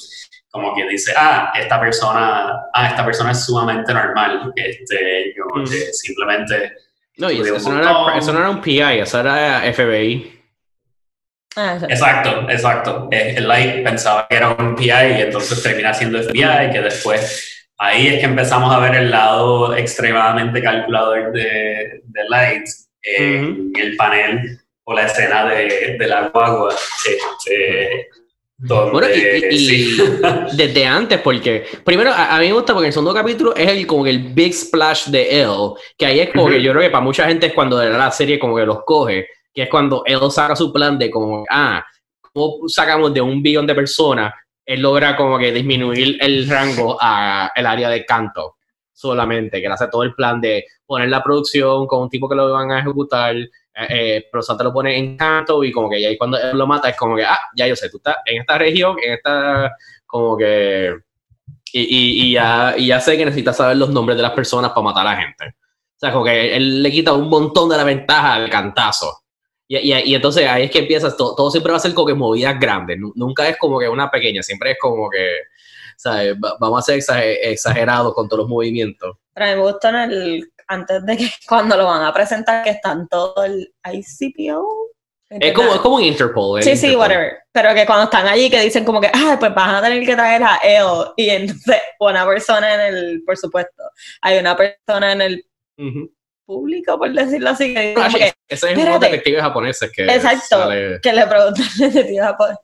[0.52, 5.44] como que dice, ah, esta persona, ah, esta persona es sumamente normal, este, yo,
[5.92, 6.74] simplemente...
[7.16, 10.40] No, y eso, no era, eso no era un PI, eso era FBI.
[11.56, 13.08] Ah, exacto, exacto.
[13.10, 17.64] Eh, el Light pensaba que era un PI y entonces termina siendo FBI, que después
[17.78, 22.64] ahí es que empezamos a ver el lado extremadamente calculador de, de Light
[23.02, 26.74] en el panel o la escena de, de la guagua.
[26.74, 28.08] Este,
[28.68, 29.08] bueno,
[29.50, 29.96] y,
[30.56, 34.06] desde antes, porque primero a, mí me gusta porque el segundo capítulo es el como
[34.06, 37.26] el big splash de él, que ahí es como que yo creo que para mucha
[37.26, 40.72] gente es cuando la serie como que los coge que es cuando él saca su
[40.72, 41.84] plan de como, ah,
[42.20, 44.32] ¿cómo sacamos de un billón de personas?
[44.64, 48.56] Él logra como que disminuir el rango a el área de canto
[48.92, 52.36] solamente, que él hace todo el plan de poner la producción con un tipo que
[52.36, 53.34] lo van a ejecutar,
[53.74, 56.56] eh, eh, pero Santa lo pone en canto y como que ya ahí cuando él
[56.56, 59.14] lo mata es como que, ah, ya yo sé, tú estás en esta región, en
[59.14, 60.94] esta, como que,
[61.72, 64.82] y, y, ya, y ya sé que necesitas saber los nombres de las personas para
[64.82, 65.46] matar a la gente.
[65.46, 69.22] O sea, como que él le quita un montón de la ventaja al cantazo.
[69.80, 72.60] Y, entonces ahí es que empiezas, todo, todo, siempre va a ser como que movidas
[72.60, 75.34] grandes, nunca es como que una pequeña, siempre es como que.
[76.58, 79.16] Vamos a ser exagerados con todos los movimientos.
[79.32, 83.08] Pero me gusta en el, antes de que cuando lo van a presentar, que están
[83.08, 84.90] todo el ICPO.
[85.30, 86.62] Es como, es como un Interpol.
[86.62, 87.38] Sí, sí, whatever.
[87.52, 90.14] Pero que cuando están allí que dicen como que, ah, pues van a tener que
[90.14, 90.84] traer a él.
[91.16, 93.82] Y entonces una persona en el, por supuesto,
[94.20, 95.46] hay una persona en el
[96.44, 97.72] público, por decirlo así.
[97.72, 100.68] Que ah, ese es uno de detectives japoneses que Exacto,
[101.02, 102.58] que le preguntan al detective japonés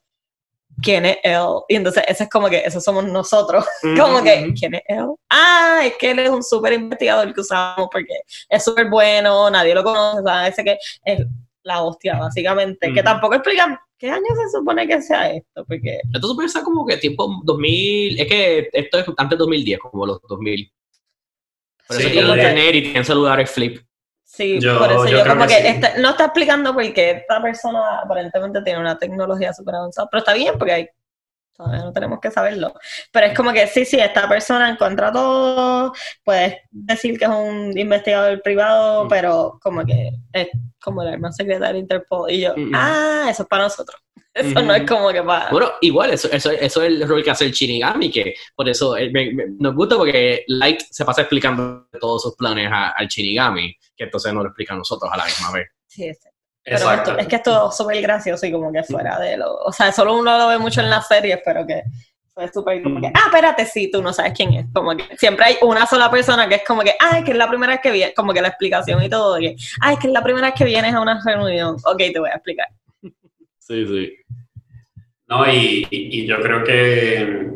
[0.83, 1.47] quién es él.
[1.69, 3.65] Y entonces ese es como que, eso somos nosotros.
[3.99, 5.07] como que, ¿quién es él?
[5.31, 9.75] Ah, es que él es un súper investigador que usamos porque es súper bueno, nadie
[9.75, 10.53] lo conoce, ¿sabes?
[10.53, 11.27] Ese que es
[11.63, 12.93] la hostia, básicamente.
[12.93, 16.01] Que tampoco explican qué año se supone que sea esto, porque...
[16.13, 20.07] Esto supone ser como que tiempo 2000, es que esto es antes de 2010, como
[20.07, 20.73] los 2000.
[21.87, 23.88] Por eso tiene internet y tienen celulares flip.
[24.31, 28.79] Sí, por eso yo, como que, no está explicando por qué esta persona aparentemente tiene
[28.79, 30.89] una tecnología súper avanzada, pero está bien porque hay,
[31.57, 32.75] todavía no tenemos que saberlo.
[33.11, 37.77] Pero es como que sí, sí, esta persona encuentra todo, puedes decir que es un
[37.77, 39.09] investigador privado, mm.
[39.09, 42.31] pero como que es como el hermano secretario de Interpol.
[42.31, 43.99] Y yo, mm, ah, eso es para nosotros.
[44.35, 45.51] Eso no es como que para...
[45.51, 48.97] Bueno, igual, eso, eso, eso es el rol que hace el Shinigami, que por eso
[48.97, 49.11] eh,
[49.59, 54.43] nos gusta porque Light se pasa explicando todos sus planes al Shinigami, que entonces no
[54.43, 55.69] lo explica a nosotros a la misma vez.
[55.89, 56.29] Sí, sí.
[56.63, 59.55] Pero esto, es que esto es súper gracioso y como que fuera de lo...
[59.55, 61.83] O sea, solo uno lo ve mucho en las series, pero que
[62.39, 64.67] fue súper como que, ah, espérate, sí, tú no sabes quién es.
[64.73, 67.37] Como que siempre hay una sola persona que es como que, ah, es que es
[67.37, 70.07] la primera vez que viene, como que la explicación y todo, que, ah, es que
[70.07, 71.77] es la primera vez que vienes a una reunión.
[71.85, 72.69] Ok, te voy a explicar.
[73.69, 74.17] Sí, sí.
[75.27, 77.51] No, y, y yo creo que,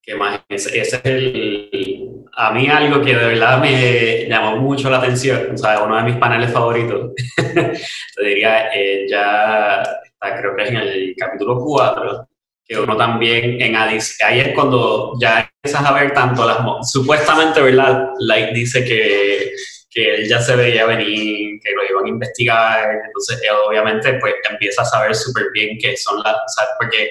[0.00, 4.98] que más, ese, es el, a mí algo que de verdad me llamó mucho la
[4.98, 9.82] atención, o sea, uno de mis paneles favoritos, te diría, eh, ya
[10.20, 12.28] creo que es en el capítulo 4,
[12.64, 17.60] que uno también en Addis, ahí es cuando ya empiezas a ver tanto las, supuestamente,
[17.60, 18.10] ¿verdad?
[18.20, 19.50] Light dice que
[19.92, 24.82] que él ya se veía venir, que lo iban a investigar, entonces obviamente pues empieza
[24.82, 26.36] a saber súper bien qué son las,
[26.78, 27.10] porque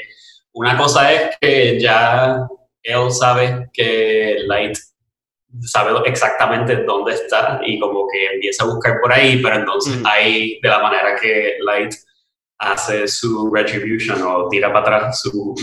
[0.53, 2.39] una cosa es que ya
[2.83, 4.75] él sabe que Light
[5.61, 10.05] sabe exactamente dónde está y como que empieza a buscar por ahí, pero entonces Mm.
[10.05, 11.93] ahí de la manera que Light
[12.57, 15.55] hace su retribution o tira para atrás su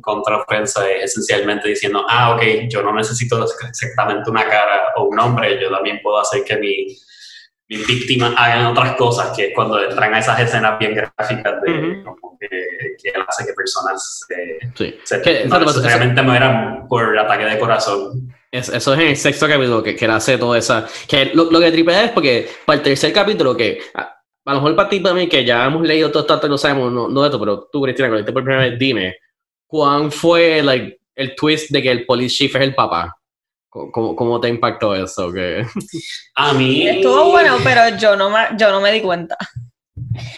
[0.00, 5.60] contraofensa es esencialmente diciendo, ah, ok, yo no necesito exactamente una cara o un nombre,
[5.60, 6.86] yo también puedo hacer que mi,
[7.68, 11.70] mis víctimas hagan otras cosas, que es cuando entran a esas escenas bien gráficas de
[11.72, 12.04] Ujú.
[12.04, 14.98] como que, que él hace que personas se, Sí.
[15.04, 18.28] se Que- no necesariamente mueran por ataque de corazón.
[18.50, 20.86] Es- eso es en el sexto capítulo que, que él hace todo esa.
[21.08, 24.14] Que lo, lo que tripea es porque para el tercer capítulo, que a,
[24.46, 27.08] lo mejor para ti, para mí, que ya hemos leído todo esto, lo sabemos, no,
[27.08, 29.16] no de esto, pero tú, Cristina, viste por primera vez, dime,
[29.74, 33.12] ¿cuán fue like, el twist de que el police chief es el papá?
[33.68, 35.32] ¿Cómo, cómo- cómo te impactó eso?
[35.32, 35.66] Que...
[36.36, 36.86] A mí...
[36.88, 39.36] Estuvo bueno, pero yo no me, yo no me di cuenta.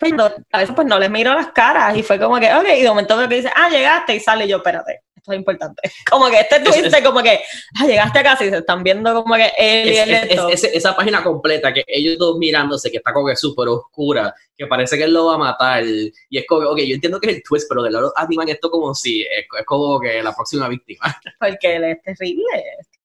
[0.01, 2.83] Pero a veces pues no les miro las caras y fue como que, ok, y
[2.83, 5.83] de momento veo que dice, ah, llegaste y sale y yo, espérate, esto es importante.
[6.11, 7.41] Como que este twist de como que,
[7.81, 10.31] ah, llegaste a casa y se están viendo como que él y Es- él es-
[10.31, 10.49] esto.
[10.49, 14.35] es- ese- esa página completa que ellos dos mirándose, que está como que súper oscura,
[14.57, 15.85] que parece que él lo va a matar.
[15.85, 18.49] Y es como que, ok, yo entiendo que es el twist, pero de lado animan
[18.49, 21.01] esto como si es, es como que la próxima víctima.
[21.41, 22.45] porque él es terrible.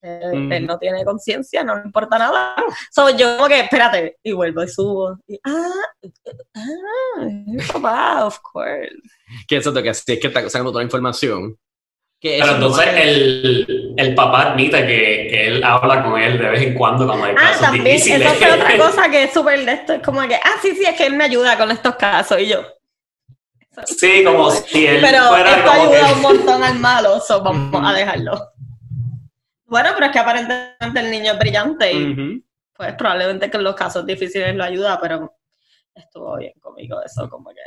[0.03, 0.51] Él, Mm.
[0.51, 2.55] él no tiene conciencia, no le importa nada.
[2.91, 5.17] So, yo como que, espérate, y vuelvo y subo.
[5.27, 5.69] Y, ah,
[6.55, 8.89] ah, es papá, of course.
[9.47, 11.55] que eso es que así es que está sacando toda la información.
[12.21, 16.49] Que Pero entonces es- el, el papá admite que, que él habla con él de
[16.49, 18.21] vez en cuando cuando hay Ah, casos también, difíciles.
[18.21, 20.83] eso fue otra cosa que es súper de esto, es como que, ah, sí, sí,
[20.87, 22.61] es que él me ayuda con estos casos, y yo.
[23.85, 27.41] Sí, como si él Pero fuera esto como ayuda que- un montón al malo, so
[27.41, 28.51] vamos a dejarlo.
[29.65, 32.43] Bueno, pero es que aparentemente el niño es brillante y
[32.75, 35.37] pues probablemente que en los casos difíciles lo ayuda, pero
[35.95, 37.61] estuvo bien conmigo eso, como que...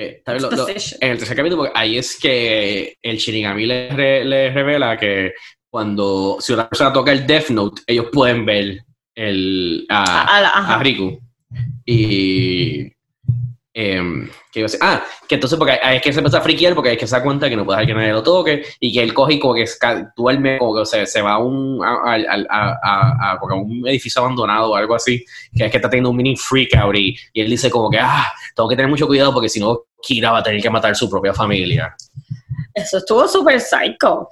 [0.00, 0.42] Que, ¿sabes?
[0.42, 0.98] Lo- lo- exposition.
[1.02, 5.32] en el tercer capítulo, porque ahí es que el Shinigami le, re- le revela que
[5.68, 8.78] cuando si una persona toca el Death Note, ellos pueden ver
[9.14, 11.18] el, a, A- la- Riku.
[11.84, 12.90] Y.
[13.72, 14.80] em, ¿qué iba a decir?
[14.82, 17.16] Ah, que entonces porque ahí es que se empieza a friquear porque es que se
[17.16, 19.38] da cuenta que no puede dejar que nadie lo toque y que él coge y
[19.38, 19.64] como que
[20.16, 22.78] duerme, como que o sea, se va a un, a, a-
[23.32, 26.36] a- que un edificio abandonado o algo así, que es que está teniendo un mini
[26.36, 29.48] freak out y, y él dice como que, ah, tengo que tener mucho cuidado porque
[29.48, 31.94] si no, Kira va a tener que matar su propia familia.
[32.74, 34.28] Eso estuvo súper psycho.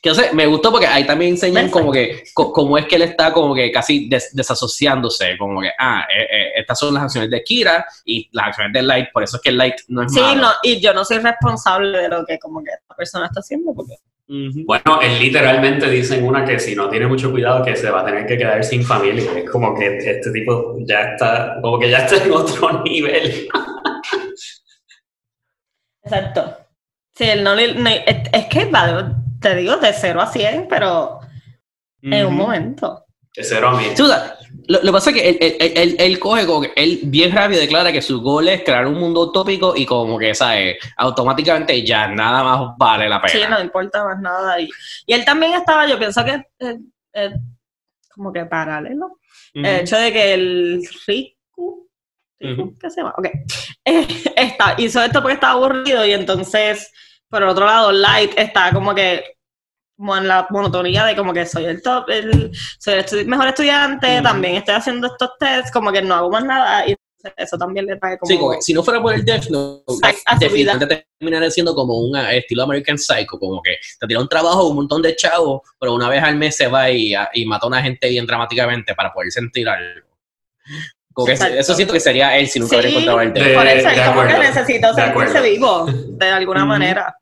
[0.00, 1.78] Que o sea, me gustó porque ahí también enseñan Perfecto.
[1.80, 5.70] como que co- cómo es que él está como que casi des- desasociándose, como que,
[5.76, 9.24] ah, eh, eh, estas son las acciones de Kira y las acciones de Light, por
[9.24, 10.42] eso es que Light no es Sí, malo.
[10.42, 13.72] no, y yo no soy responsable de lo que como que esta persona está haciendo,
[13.74, 13.94] porque
[14.30, 14.62] Ujú.
[14.66, 18.02] Bueno, él literalmente dice en una que si no tiene mucho cuidado que se va
[18.02, 19.24] a tener que quedar sin familia.
[19.38, 23.48] Es como que este tipo ya está, como que ya está en otro nivel.
[26.16, 26.56] Exacto.
[27.14, 27.74] Sí, él no le.
[27.74, 31.20] no- es, es que va, te digo, de 0 a 100, pero
[32.02, 33.04] en un momento.
[33.36, 33.84] De cero a mí.
[33.94, 36.62] Sí, o sea, lo, lo que pasa es que él, él- él- él- coge como
[36.62, 40.18] que él bien rápido declara que su gol es crear un mundo utópico y como
[40.18, 40.76] que, ¿sabes?
[40.96, 43.32] Automáticamente ya nada más vale la pena.
[43.32, 44.60] Sí, no importa más nada.
[44.60, 44.68] Y,
[45.06, 46.78] y él también estaba, yo pienso que eh,
[47.12, 47.30] eh,
[48.14, 49.18] como que paralelo.
[49.54, 51.87] El hecho de que el Riku.
[52.38, 53.14] ¿Qué se llama?
[53.16, 53.26] Ok.
[53.84, 56.92] Eh, está, hizo esto porque estaba aburrido y entonces,
[57.28, 59.24] por el otro lado, Light está como que
[59.98, 64.14] en la monotonía de como que soy el top, el, soy el estu- mejor estudiante,
[64.14, 64.22] Ujú.
[64.22, 66.94] también estoy haciendo estos tests, como que no hago más nada y
[67.36, 68.30] eso también le trae como...
[68.30, 69.82] Sí, como que si no fuera por el Death Note,
[70.38, 74.68] definitivamente terminaría siendo como un eh, estilo American Psycho, como que te tira un trabajo,
[74.68, 77.66] un montón de chavos, pero una vez al mes se va y, a- y mata
[77.66, 80.06] a una gente bien dramáticamente para poder sentir algo.
[81.18, 81.58] Como que Exacto.
[81.58, 84.00] eso siento que sería él si nunca hubiera Sí, encontrado el de- por eso es
[84.02, 87.12] como que necesito sentirse vivo de alguna manera.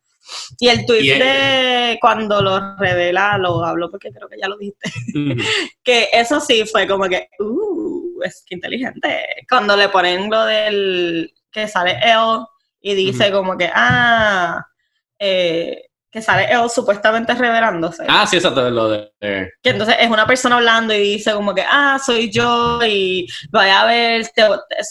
[0.59, 4.59] Y el Y el- de cuando lo revela, lo hablo porque creo que ya lo
[4.59, 4.91] dijiste,
[5.83, 9.25] que eso sí fue como que, uh, es que inteligente.
[9.49, 12.41] Cuando le ponen lo del que sale él
[12.83, 14.63] y dice como que, ah,
[15.19, 15.86] eh,
[16.17, 18.05] que sale él supuestamente revelándose.
[18.09, 19.13] Ah, sí, exacto, lo de...
[19.21, 23.27] eh, Que entonces es una persona hablando y dice como que, ah, soy yo y
[23.51, 24.27] vaya a ver,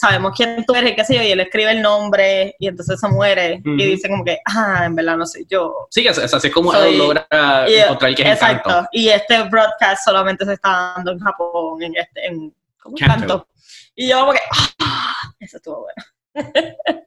[0.00, 3.00] sabemos quién tú eres y qué sé yo, y él escribe el nombre y entonces
[3.00, 5.88] se muere y dice como que, ah, en verdad no soy yo.
[5.90, 7.26] Sí, es- es así como Soy- él logra
[7.68, 8.70] y- encontrar que es Exacto.
[8.70, 8.88] Encanto.
[8.92, 12.54] Y este broadcast solamente se está dando en Japón, en este, en.
[12.78, 13.04] Kanto.
[13.04, 13.48] Kanto.
[13.96, 14.40] Y yo como que,
[14.80, 16.04] ah, eso estuvo bueno.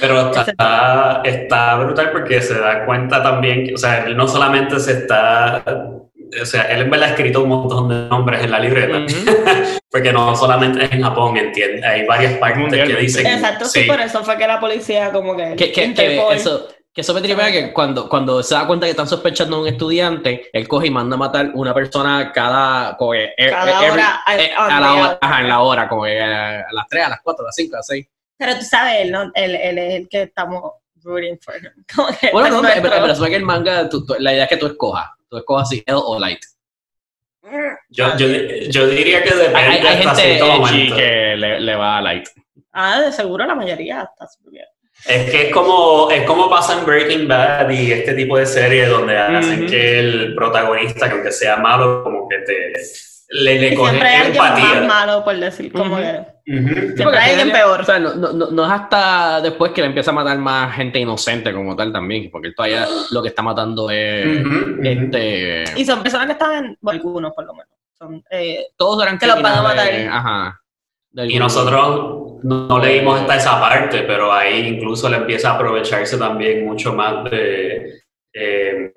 [0.00, 4.80] Pero está, está brutal porque se da cuenta también, que, o sea, él no solamente
[4.80, 8.58] se está, o sea, él en verdad ha escrito un montón de nombres en la
[8.60, 9.78] libreta, Ujú.
[9.90, 13.82] porque no solamente es en Japón, entiende, hay varias partes que dicen, Exacto, sí.
[13.82, 17.20] sí, por eso fue que la policía como que, Que, que- eso, Que eso me
[17.20, 20.86] tripea que cuando, cuando se da cuenta que están sospechando a un estudiante, él coge
[20.86, 24.80] y manda a matar una persona cada, como eh, Cada eh, hora, a- a, a
[24.80, 27.54] la hora, ajá, en la hora, como a las 3, a las 4, a las
[27.54, 28.06] 5, a las 6.
[28.44, 29.30] Pero tú sabes, él, ¿no?
[29.34, 31.70] él, él es el que estamos rooting for him.
[31.94, 34.44] Como que Bueno, no, pero, pero eso es que el manga, tú- tú- la idea
[34.44, 35.06] es que tú escojas.
[35.28, 36.40] Tú escojas si L o Light.
[37.90, 38.26] Yo, yo,
[38.70, 42.26] yo diría que depende Hay, hay gente que le, le va a Light.
[42.72, 44.64] Ah, de seguro la mayoría está súper bien.
[45.06, 48.88] Es que es como, es como pasa en Breaking Bad y este tipo de series
[48.88, 52.72] donde hacen que el protagonista, que aunque sea malo, como que te
[53.30, 54.80] le, le coge siempre hay alguien más empatía.
[54.88, 56.02] malo, por decir, como Ujú.
[56.02, 56.34] que...
[56.46, 56.96] Ujú.
[56.96, 57.80] Siempre hay alguien peor.
[57.80, 60.74] O sea, no, no, no- no es hasta después que le empieza a matar más
[60.76, 64.80] gente inocente como tal también, porque él todavía lo que está matando es Ujú, ujú.
[64.82, 66.78] este Y son personas que están en...
[66.80, 67.68] bueno, algunos, por lo menos.
[67.98, 69.88] Son, eh, todos eran Que los van a matar.
[70.10, 70.60] Ajá.
[71.10, 76.18] del Y nosotros no leímos hasta esa parte, pero ahí incluso le empieza a aprovecharse
[76.18, 78.02] también mucho más de,
[78.34, 78.92] eh,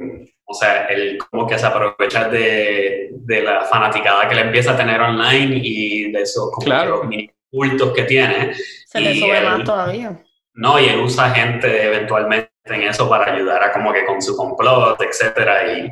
[0.49, 4.77] o sea, él como que se aprovecha de, de la fanaticada que le empieza a
[4.77, 7.01] tener online y de esos como Claro.
[7.01, 8.53] que mini cultos que tiene.
[8.87, 10.17] se le sube el- más todavía.
[10.53, 14.35] No, y él usa gente eventualmente en eso para ayudar a como que con su
[14.35, 15.91] complot, etcétera, y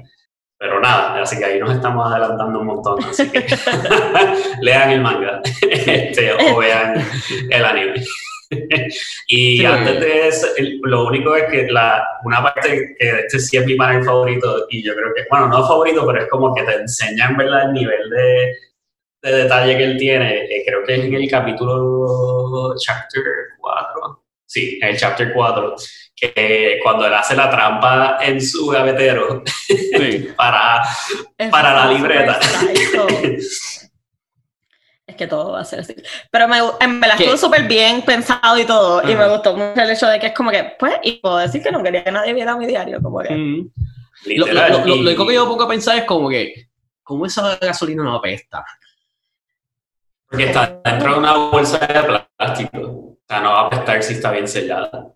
[0.58, 3.46] pero nada, así que ahí nos estamos adelantando un montón, así que
[4.62, 6.96] lean el manga este, o vean
[7.50, 7.94] el anime.
[9.28, 13.40] y Sí, antes de eso, el- lo único es que la, una parte que este
[13.40, 16.54] sí es mi panel favorito, y yo creo que, bueno, no favorito, pero es como
[16.56, 18.56] que te enseña en verdad el nivel de,
[19.24, 23.24] de detalle que él tiene, eh, creo que es en el capítulo chapter
[23.60, 25.76] 4, sí, en el chapter 4,
[26.16, 30.30] que cuando él hace la trampa en su gavetero Sí.
[30.38, 30.82] para
[31.52, 32.40] Para la libreta.
[35.16, 35.96] Es que todo va a ser así.
[36.30, 39.02] Pero me, en verdad estuvo súper bien pensado y todo.
[39.08, 39.26] Y Ajá.
[39.28, 41.72] me gustó mucho el hecho de que es como que, pues, y puedo decir que
[41.72, 43.02] no quería que nadie viera mi diario.
[43.02, 43.70] Como que, Mm.
[44.26, 44.72] Lo, literal.
[44.74, 46.68] lo- lo- lo y- único que yo pongo a pensar es como que,
[47.02, 48.66] ¿cómo esa gasolina no apesta?
[50.30, 52.04] Porque está dentro de una bolsa de
[52.38, 52.80] plástico.
[52.80, 55.14] O sea, no va a apestar si está bien sellada.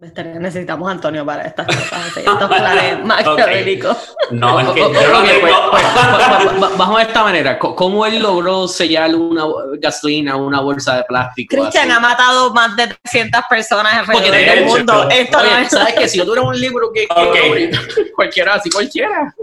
[0.00, 4.14] Necesitamos a Antonio para estas cosas, estos planes maquiavélicos.
[4.30, 5.42] No, es que yo no pues,
[6.60, 7.58] pues, Vamos a esta manera.
[7.58, 9.44] ¿Cómo él logró sellar una
[9.80, 11.56] gasolina, una bolsa de plástico?
[11.56, 15.06] Cristian ha matado más de 300 personas alrededor de del hecho, mundo.
[15.08, 15.68] pero- Esto no Oye, es...
[15.70, 16.08] ¿sabes qué?
[16.08, 17.70] Si yo tuviera un libro que, que-
[18.14, 19.34] cualquiera, así cualquiera.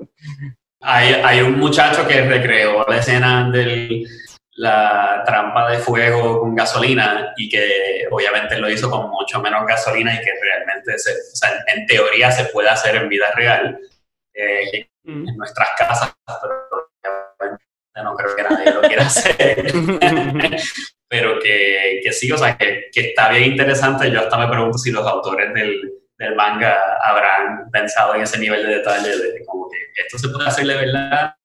[0.79, 4.05] Hay, hay un muchacho que recreó la escena de
[4.55, 10.13] la trampa de fuego con gasolina y que obviamente lo hizo con mucho menos gasolina
[10.13, 13.77] y que realmente, se, o sea, en teoría se puede hacer en vida real
[14.33, 19.73] eh, en nuestras casas, pero no creo que nadie lo quiera hacer.
[21.07, 24.09] pero que, que sí, o sea, que, que está bien interesante.
[24.11, 28.65] Yo hasta me pregunto si los autores del, del manga habrán pensado en ese nivel
[28.65, 31.35] de detalle de como que esto se puede hacer de verdad.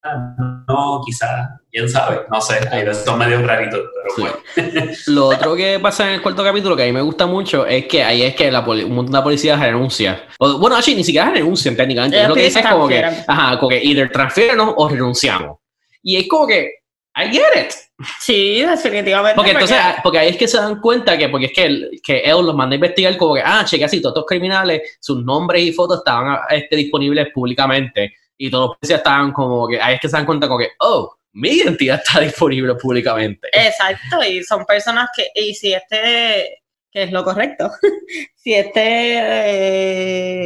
[0.68, 4.22] No, quizás, quién sabe, no sé, hay veces son medio raritos, pero Sí.
[4.22, 4.92] bueno.
[5.08, 7.86] Lo otro que pasa en el cuarto capítulo que a mí me gusta mucho es
[7.86, 10.24] que ahí es que la poli- un montón de policías renuncia.
[10.38, 12.20] O, bueno, así ni siquiera renuncian técnicamente.
[12.22, 14.88] Es lo que piden dice es que como que, ajá, como que either transfierenos o
[14.88, 15.58] renunciamos.
[16.02, 16.70] Y es como que,
[17.16, 17.72] I get it.
[18.18, 19.36] Sí, definitivamente.
[19.36, 22.46] Porque entonces, porque ahí es que se dan cuenta que, porque es que, que él
[22.46, 25.72] los manda a investigar como que, ah, checa, si todos estos criminales, sus nombres y
[25.72, 30.08] fotos estaban este, disponibles públicamente y todos los policías estaban como que, ahí es que
[30.08, 33.48] se dan cuenta como que, oh, mi identidad está disponible públicamente.
[33.52, 37.70] Exacto, y son personas que, y si este, que es lo correcto,
[38.36, 38.82] si este,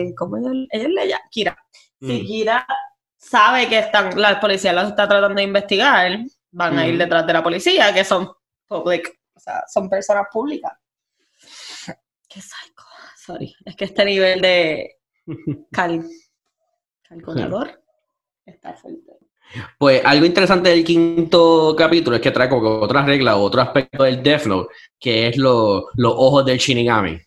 [0.00, 1.28] eh, ¿cómo ellos, ellos le llaman?
[1.30, 1.56] Kira.
[2.00, 2.26] Si Mm.
[2.26, 2.66] Kira
[3.16, 6.18] sabe que están, la policía los está tratando de investigar,
[6.54, 8.30] van a ir detrás de la policía, que son
[8.66, 10.72] public, o sea, son personas públicas.
[12.28, 12.84] Qué psycho,
[13.16, 13.54] sorry.
[13.64, 14.96] Es que este nivel de
[15.72, 16.04] cal,
[17.08, 17.82] calculador
[18.46, 19.12] está fuerte.
[19.78, 24.02] Pues algo interesante del quinto capítulo es que trae como otra regla o otro aspecto
[24.04, 27.20] del Death Note, que es lo- los ojos del Shinigami.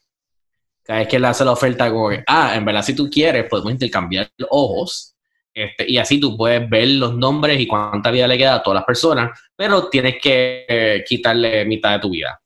[0.83, 3.47] Cada vez que le hace la oferta como que, ah, en verdad si tú quieres
[3.49, 5.15] podemos intercambiar los ojos,
[5.57, 8.75] este, y así tú puedes ver los nombres y cuánta vida le queda a todas
[8.75, 12.39] las personas, pero tienes que eh, quitarle mitad de tu vida.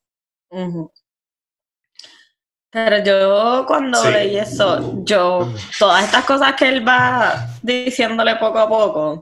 [2.69, 4.11] Pero yo cuando Sí.
[4.11, 9.21] leí eso, yo, todas estas cosas que él va diciéndole poco a poco,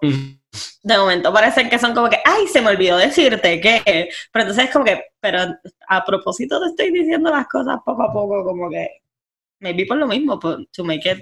[0.84, 4.66] de momento parecen que son como que, ay, se me olvidó decirte que, pero entonces
[4.66, 5.39] es como que, pero
[5.88, 8.88] a propósito te estoy diciendo las cosas poco a poco, como que,
[9.59, 11.20] maybe por lo mismo, por, to make it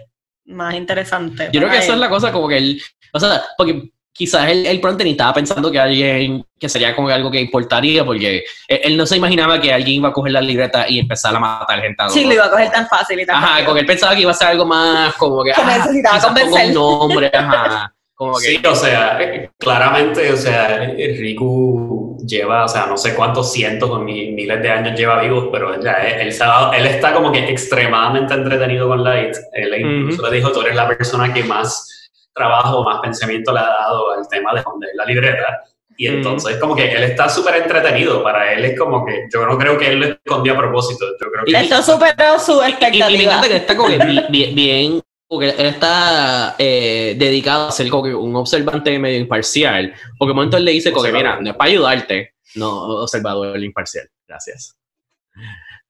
[0.47, 1.49] más interesante.
[1.51, 2.81] Yo creo que esa es la cosa como que él,
[3.13, 7.09] o sea, porque quizás él, él pronto ni estaba pensando que alguien, que sería como
[7.09, 10.41] algo que importaría, porque él, él no se imaginaba que alguien iba a coger la
[10.41, 12.01] libreta y empezar a matar gente.
[12.01, 13.65] a Sí, lo iba a coger tan fácil y tan Ajá, rápido.
[13.67, 15.51] porque él pensaba que iba a ser algo más como que.
[15.51, 16.67] Que ah, necesitaba convencer.
[16.69, 17.93] un nombre, ajá.
[18.17, 18.45] Como que.
[18.45, 19.19] Sí, o sea,
[19.59, 24.69] claramente, o sea, Riku lleva, o sea, no sé cuántos cientos o mi- miles de
[24.71, 29.03] años lleva vivos, pero ya, él, él está, él está como que extremadamente entretenido con
[29.03, 29.35] Light.
[29.53, 33.63] Él incluso le dijo, tú eres la persona que más trabajo, más pensamiento le ha
[33.67, 35.59] dado al tema de esconder la libreta.
[35.99, 38.21] Y entonces, como que él está súper entretenido.
[38.23, 41.05] Para él es como que, yo no creo que él lo escondió a propósito.
[41.19, 43.21] Yo creo que Esto superó su Y, y me expectativa.
[43.23, 47.89] encanta que está como que bi- bien, bien porque él está eh, dedicado a ser
[47.89, 49.93] como que un observante medio imparcial.
[50.17, 53.61] Porque un momento él le dice como que, mira, no es para ayudarte, no, observador
[53.61, 54.77] imparcial, gracias.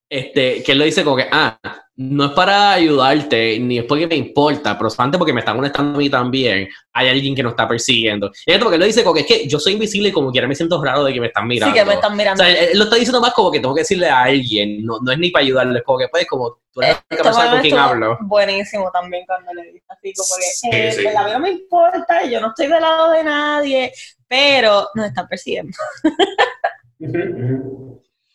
[0.10, 1.60] Este, que él lo dice como que, ah,
[1.98, 5.96] no es para ayudarte, ni es porque me importa, pero solamente porque me están molestando
[5.96, 8.32] a mí también, hay alguien que nos está persiguiendo.
[8.46, 10.32] Y esto porque él lo dice como que es que yo soy invisible y como
[10.32, 11.74] quiera me siento raro de que me están mirando.
[11.74, 12.42] Sí, que me están O mirando.
[12.44, 15.00] sea, él, él lo está diciendo más como que tengo que decirle a alguien, no,
[15.02, 17.52] no es ni para ayudarle, es como que pues como tú eres la única persona
[17.52, 18.18] con quien hablo.
[18.22, 21.04] Buenísimo también cuando le dice así, como que Sí, eh, sí.
[21.04, 23.92] pues, a mí no me importa, yo no estoy del lado de nadie,
[24.28, 25.76] pero nos están persiguiendo.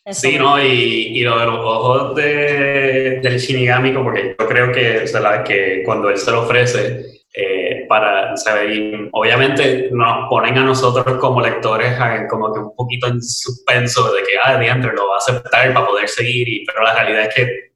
[0.05, 0.61] Eso Sí, ¿no?
[0.61, 5.07] Y, y lo de los ojos de, del Shinigami, como que yo creo que, o
[5.07, 10.29] sea, la- que cuando él se lo ofrece, eh, para, o sea, y obviamente nos
[10.29, 14.59] ponen a nosotros como lectores a- como que un poquito en suspenso de que, ah,
[14.59, 17.73] diantre, lo va a aceptar para poder seguir, y, pero la realidad es que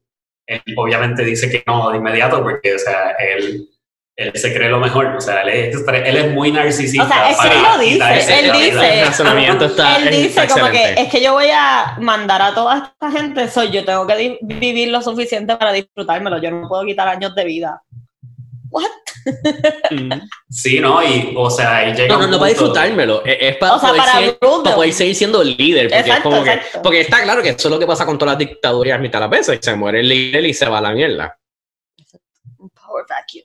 [0.47, 3.67] él obviamente dice que no de inmediato, porque, o sea, él,
[4.17, 7.05] él se cree lo mejor, o sea, él es, él es muy narcisista.
[7.05, 8.93] O sea, es que él lo dice, él dice- vida.
[9.01, 12.53] El razonamiento está, Él dice está como que es que yo voy a mandar a
[12.53, 16.83] toda esta gente, soy yo tengo que vivir lo suficiente para disfrutármelo, yo no puedo
[16.83, 17.81] quitar años de vida.
[18.69, 18.85] What?
[20.49, 21.01] Sí, ¿no?
[21.03, 23.79] Y, o sea, ahí llega No, no, un no para disfrutármelo, es, es para, O
[23.79, 24.63] sea, poder para Bruno.
[24.63, 25.87] para poder seguir siendo líder.
[25.89, 26.81] Porque, es Exacto, como que, exacto.
[26.81, 29.21] porque está claro que eso es lo que pasa con todas las dictaduras mitad de
[29.25, 29.59] las veces.
[29.61, 31.37] Se muere el líder y se va a la mierda.
[32.57, 33.43] Un Power vacuum.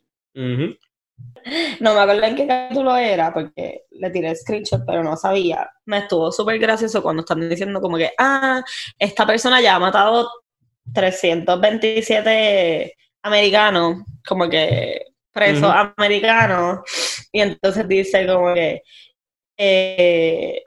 [1.80, 5.68] No me acuerdo en qué capítulo era, porque le tiré screenshot, pero no sabía.
[5.85, 8.62] Me estuvo súper gracioso cuando están diciendo como que, ah,
[8.99, 10.28] esta persona ya ha matado
[10.93, 16.80] 327 americanos, como que presos americanos,
[17.33, 18.83] y entonces dice como que,
[19.57, 20.64] eh,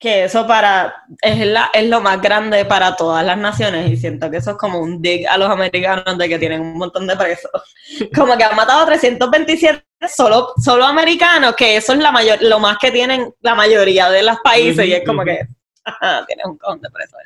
[0.00, 4.30] que eso para es, la, es lo más grande para todas las naciones y siento
[4.30, 7.14] que eso es como un dig a los americanos de que tienen un montón de
[7.16, 7.50] presos
[8.16, 12.78] como que han matado 327 solo, solo americanos, que eso es la mayor, lo más
[12.78, 15.40] que tienen la mayoría de los países, y es como que
[15.84, 17.18] ajá, tienes un cojón de presos.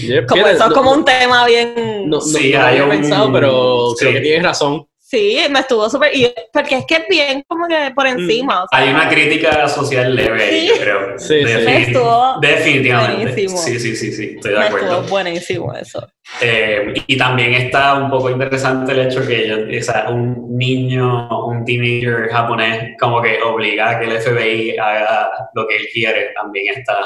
[0.00, 2.08] Yep, Como eso es no- como un tema bien.
[2.08, 3.96] No, no, Sí, no hay un- pensado, pero sí.
[3.98, 4.86] creo que tienes razón.
[5.12, 6.16] Sí, me estuvo súper.
[6.16, 8.64] y Porque es que es bien como que por encima.
[8.64, 10.68] o sea, Hay una crítica social leve ahí, Sí.
[10.68, 11.18] yo creo.
[11.18, 11.64] Sí, sí.
[11.66, 13.22] Me estuvo Definitivamente.
[13.26, 13.58] buenísimo.
[13.58, 14.86] Sí, sí, sí, sí, estoy de me acuerdo.
[14.94, 16.08] estuvo buenísimo eso.
[16.40, 21.46] Eh, y también está un poco interesante el hecho que ellos- o sea, un niño,
[21.46, 26.32] un teenager japonés, como que obliga a que el FBI haga lo que él quiere,
[26.34, 27.00] también está,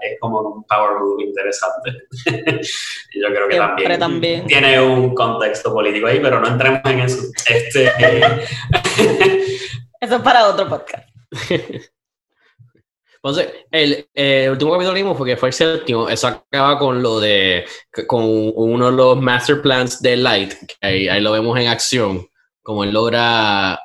[0.00, 1.92] es como un power move interesante.
[3.12, 4.46] y yo creo que también, también.
[4.46, 7.22] tiene un contexto político ahí, pero no entremos en eso.
[7.48, 7.90] Este,
[10.00, 11.08] Eso es para otro podcast.
[13.22, 16.08] Entonces, el, eh, último capítulo que vimos fue fue el séptimo.
[16.08, 17.64] Eso acaba con lo de.
[18.06, 20.54] con uno de los master plans de Light.
[20.80, 22.26] Que ahí, lo vemos en acción.
[22.62, 23.80] Como él logra.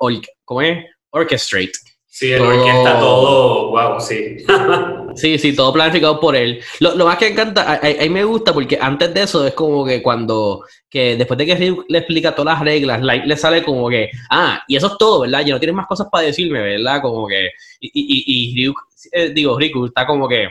[0.46, 0.86] ¿Cómo es?
[1.10, 1.93] Orchestrate.
[2.14, 4.38] Sí, el Todo- orquesta todo, wow, sí.
[5.16, 6.60] Sí, sí, todo planificado por él.
[6.80, 9.46] Lo, lo más que encanta, a, a- a mí me gusta porque antes de eso
[9.46, 13.26] es como que cuando, que después de que Ryuk le explica todas las reglas, Light
[13.26, 15.44] le sale como que, ah, y eso es todo, ¿verdad?
[15.46, 17.00] Ya no tienes más cosas para decirme, ¿verdad?
[17.02, 17.50] Como que,
[17.80, 18.78] y, y, y Ryuk,
[19.12, 20.48] eh, digo, Riku está como que,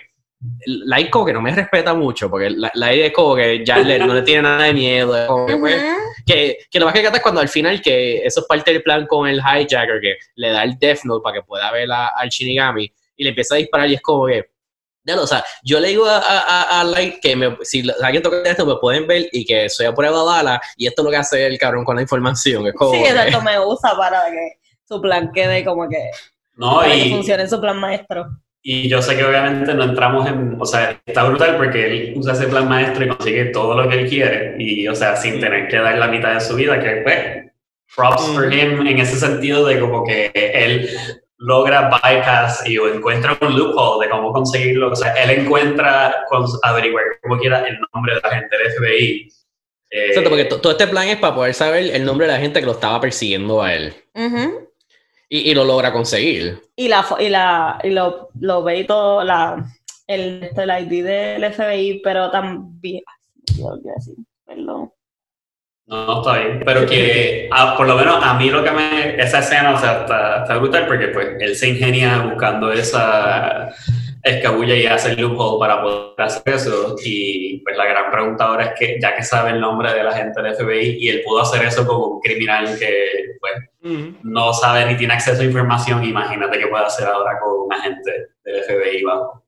[0.66, 3.98] Light como que no me respeta mucho, porque la- Light es como que ya le-
[3.98, 5.82] no le tiene nada de miedo, es como que, pues,
[6.26, 8.82] que, que lo más que encanta es cuando al final, que eso es parte del
[8.82, 12.08] plan con el hijacker, que le da el Death Note para que pueda ver a-
[12.08, 14.50] al Shinigami y le empieza a disparar y es como que,
[15.04, 17.84] ya lo, o sea, yo le digo a, a, a- a Light que me, si
[18.02, 21.02] alguien toca esto me pueden ver y que soy a prueba de bala y esto
[21.02, 22.66] es lo que hace el cabrón con la información.
[22.66, 26.10] Es como Sí, que- exacto, me usa para que su plan quede como que,
[26.54, 28.26] No, para que y, funcione su plan maestro.
[28.64, 32.32] Y yo sé que obviamente no entramos en, o sea, está brutal porque él usa
[32.34, 35.66] ese plan maestro y consigue todo lo que él quiere y, o sea, sin tener
[35.68, 37.18] que dar la mitad de su vida, que pues,
[37.96, 38.52] props for Mm.
[38.52, 40.88] him en ese sentido de como que él
[41.38, 46.46] logra bypass y o encuentra un loophole de cómo conseguirlo, o sea, él encuentra, con,
[46.62, 49.28] averiguar como quiera el nombre de la gente del FBI.
[49.90, 52.38] Eh, Exacto, porque to- todo este plan es para poder saber el nombre de la
[52.38, 53.92] gente que lo estaba persiguiendo a él.
[54.14, 54.68] Ujú.
[55.34, 56.60] Y, y lo logra conseguir.
[56.76, 59.64] Y la y la y lo, lo ve y todo la
[60.06, 63.02] el, este, el ID del FBI, pero también
[63.56, 64.14] yo lo quiero decir,
[64.44, 64.92] perdón.
[65.86, 66.62] No, está bien.
[66.66, 69.22] Pero que, ah, por lo menos a mí lo que me.
[69.22, 73.70] Esa escena, o sea, está, está brutal porque pues él se ingenia buscando esa
[74.22, 76.96] escabulla y hace el loophole para poder hacer eso.
[77.04, 80.12] Y pues la gran pregunta ahora es que, ya que sabe el nombre de la
[80.12, 83.54] gente del FBI y él pudo hacer eso con un criminal que pues
[84.22, 88.28] no sabe ni tiene acceso a información, imagínate qué puede hacer ahora con un agente
[88.44, 89.41] del FBI bajo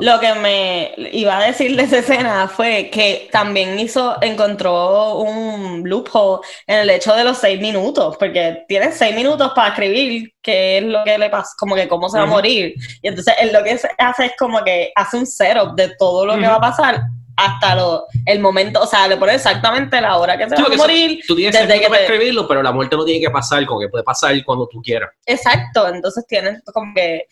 [0.00, 5.82] Lo que me iba a decir de esa escena fue que también hizo, encontró un
[5.84, 10.78] loophole en el hecho de los seis minutos, porque tiene seis minutos para escribir qué
[10.78, 12.74] es lo que le pasa, como que cómo se va a morir.
[13.02, 16.34] Y entonces él lo que hace es como que hace un setup de todo lo
[16.38, 17.02] que va a pasar
[17.36, 20.66] hasta lo, el momento, o sea, le pone exactamente la hora que se va a
[20.68, 21.20] eso- morir.
[21.26, 23.88] Tú tienes Desde que para escribirlo, pero la muerte no tiene que pasar, como que
[23.88, 25.10] puede pasar cuando tú quieras.
[25.26, 27.26] Exacto, entonces tienen como que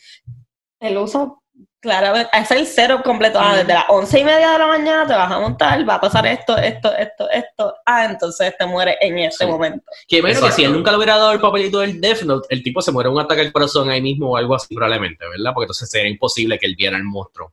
[0.81, 1.43] el uso,
[1.85, 3.39] claramente, es el setup completo.
[3.41, 6.01] Ah, desde las once y media de la mañana te vas a montar, va a
[6.01, 7.75] pasar esto, esto, esto, esto.
[7.87, 9.47] Ah, entonces te mueres en ese Sí.
[9.47, 9.85] momento.
[10.09, 12.63] Que bueno, que si él nunca le hubiera dado el papelito del Death Note, el
[12.65, 15.53] tipo se muere un ataque al corazón ahí mismo o algo así probablemente, ¿verdad?
[15.55, 17.53] Porque entonces sería imposible que él viera el monstruo.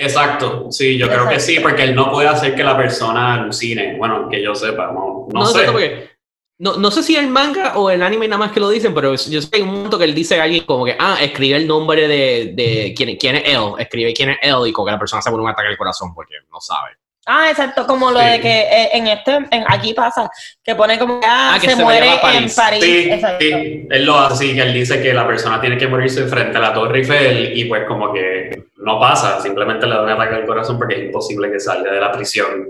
[0.00, 3.96] Exacto, sí, yo creo que sí, porque él no puede hacer que la persona alucine.
[3.98, 5.64] Bueno, que yo sepa, no, no, No, sé.
[5.64, 6.17] porque-
[6.58, 9.14] no, no sé si el manga o el anime nada más que lo dicen, pero
[9.14, 11.56] yo sé que hay un momento que él dice a alguien como que, ah, escribe
[11.56, 14.92] el nombre de, de quién, quién es él, escribe quién es él y como que
[14.92, 16.92] la persona se muere de un ataque al corazón porque no sabe.
[17.30, 18.24] Ah, exacto, como lo Sí.
[18.26, 20.30] de que eh, en este, en, aquí pasa,
[20.64, 22.54] que pone como que ah, Ah, que se, se muere a en París.
[22.56, 22.82] París.
[22.84, 23.44] Sí, exacto.
[23.44, 26.56] sí, él lo hace así, que él dice que la persona tiene que morirse frente
[26.56, 30.36] a la Torre Eiffel y pues como que no pasa, simplemente le da un ataque
[30.36, 32.66] al corazón porque es imposible que salga de la prisión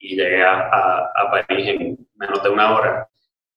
[0.00, 3.06] y llegue a, a- a París en menos de una hora.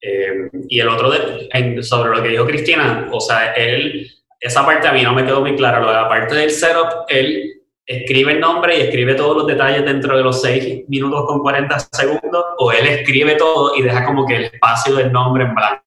[0.05, 4.65] Eh, y el otro, de- en- sobre lo que dijo Cristina, o sea, él, esa
[4.65, 7.61] parte a mí no me quedó muy clara, lo de la parte del setup, él
[7.85, 11.79] escribe el nombre y escribe todos los detalles dentro de los 6 minutos con 40
[11.93, 15.83] segundos, o él escribe todo y deja como que el espacio del nombre en blanco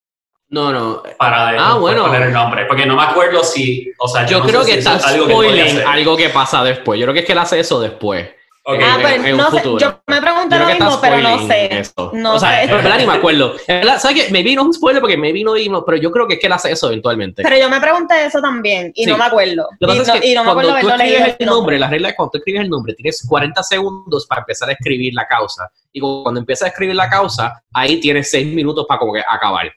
[0.48, 1.02] No, no.
[1.18, 2.06] para de- Ah, bueno.
[2.06, 2.64] poner el nombre.
[2.66, 6.16] Porque no me acuerdo si, o sea, Yo no creo que si está spoiling algo
[6.16, 6.98] que pasa después.
[6.98, 8.28] Yo creo que es que él hace eso después.
[8.68, 8.80] Ok.
[8.82, 11.78] Ah, en- pues en un no sé, yo me pregunté lo mismo, pero no sé.
[11.78, 12.10] eso.
[12.12, 12.62] No o sea, sé.
[12.64, 13.54] en verdad ni me acuerdo.
[13.68, 14.32] En verdad, ¿Sabes qué?
[14.32, 16.48] Maybe no es un spoiler porque maybe no vimos, pero yo creo que es que
[16.48, 17.44] él hace eso eventualmente.
[17.44, 19.10] Pero yo me pregunté eso también y Sí.
[19.10, 19.68] no me acuerdo.
[19.78, 21.46] Lo y, no, es que y no me cuando acuerdo tú haberlo leído escribes el
[21.46, 24.72] nombre, la regla es cuando tú escribes el nombre, tienes 40 segundos para empezar a
[24.72, 25.70] escribir la causa.
[25.92, 29.70] Y cuando empiezas a escribir la causa, ahí tienes 6 minutos para como que acabar.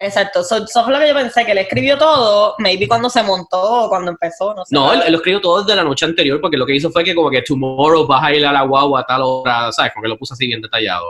[0.00, 3.20] Exacto, eso, eso fue lo que yo pensé, que él escribió todo, maybe cuando se
[3.22, 4.72] montó o cuando empezó, no sé.
[4.72, 7.02] No, él, él lo escribió todo desde la noche anterior porque lo que hizo fue
[7.02, 9.92] que como que tomorrow vas a ir a la guagua a tal hora, ¿sabes?
[9.92, 11.04] Como que lo puso así bien detallado.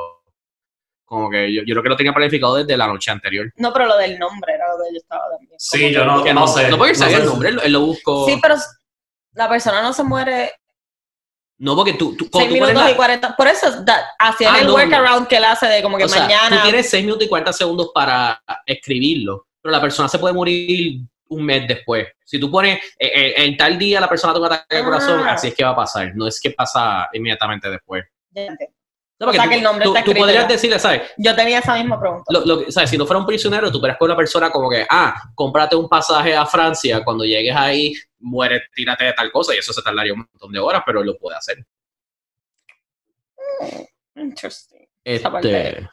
[1.04, 3.52] Como que yo, yo creo que lo tenía planificado desde la noche anterior.
[3.56, 5.54] No, pero lo del nombre era lo que yo estaba también.
[5.58, 6.68] Sí, yo no, Que no sé.
[6.70, 8.26] No porque él no sabía sé el nombre, él, él lo buscó.
[8.26, 8.54] Sí, pero
[9.32, 10.52] la persona no se muere
[11.58, 13.36] No, porque tú, tú, 6 cuando tú pones minutos la- y 40.
[13.36, 16.08] Por eso da- hacía Ah, el no, workaround que él hace de como que o
[16.08, 16.56] sea, mañana.
[16.56, 21.00] tú tienes 6 minutos y 40 segundos para escribirlo, pero la persona se puede morir
[21.30, 22.06] un mes después.
[22.24, 25.32] Si tú pones eh, eh, en tal día la persona tuvo ataque de corazón, Ah.
[25.32, 26.12] así es que va a pasar.
[26.14, 28.04] No es que pasa inmediatamente después.
[28.30, 28.46] Ya.
[29.20, 30.48] No, porque O sea, tú, que el nombre tú- está tú escrito podrías ya.
[30.48, 31.02] decirle, ¿sabes?
[31.16, 32.24] Yo tenía esa misma pregunta.
[32.32, 32.88] Lo, lo que- ¿sabes?
[32.90, 35.88] Si no fuera un prisionero, tú podrías con una persona como que, ah, cómprate un
[35.88, 40.12] pasaje a Francia, cuando llegues ahí, mueres, tírate de tal cosa, y eso se tardaría
[40.12, 41.58] un montón de horas, pero lo puede hacer.
[44.14, 44.86] Interesting.
[45.04, 45.68] Esa parte.
[45.68, 45.88] Este,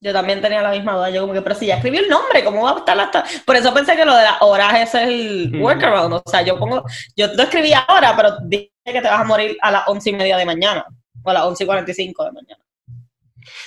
[0.00, 1.10] Yo también tenía la misma duda.
[1.10, 3.24] Yo como que, pero si ya escribió el nombre, ¿cómo va a estar hasta...?
[3.44, 6.14] Por eso pensé que lo de las horas es el workaround.
[6.14, 6.84] O sea, yo pongo...
[7.16, 10.12] Yo lo escribí ahora, pero dije que te vas a morir a las once y
[10.12, 10.84] media de mañana.
[11.22, 12.62] O a las once y cuarenta y cinco de mañana.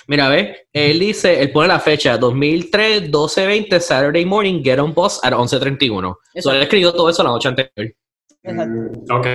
[0.07, 5.19] Mira, ve, él dice, él pone la fecha 2003, 1220, Saturday morning, get on bus
[5.23, 6.15] at 1131.
[6.39, 7.95] So, él escribió todo eso la noche anterior.
[8.43, 9.15] Exacto.
[9.15, 9.27] Ok.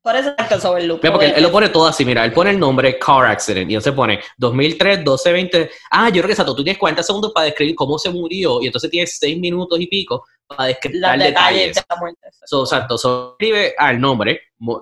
[0.00, 1.02] Por eso es que sobre el loop.
[1.02, 3.70] Ve, porque él, él lo pone todo así, mira, él pone el nombre car accident
[3.70, 5.70] y entonces pone 2003, 1220.
[5.90, 8.66] Ah, yo creo que exacto, tú tienes 40 segundos para describir cómo se murió y
[8.66, 11.74] entonces tienes 6 minutos y pico para describir Los detalles detalles.
[11.74, 12.20] de la muerte.
[12.46, 14.40] So, exacto, so, escribe al nombre,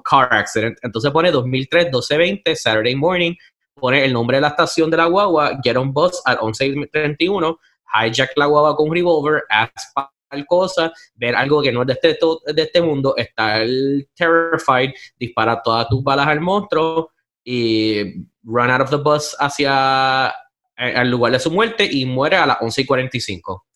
[0.08, 3.34] car accident, entonces pone 2003, 1220, Saturday morning,
[3.78, 7.58] pone el nombre de la estación de la guagua, get on bus at 1131,
[7.92, 9.92] hijack la guagua con revolver, ask
[10.28, 12.18] tal cosa, ver algo que no es de este,
[12.52, 13.66] de este mundo, estar
[14.14, 17.10] terrified, dispara todas tus balas al monstruo
[17.44, 20.34] y run out of the bus hacia
[20.76, 22.86] eh, al lugar de su muerte y muere a las 11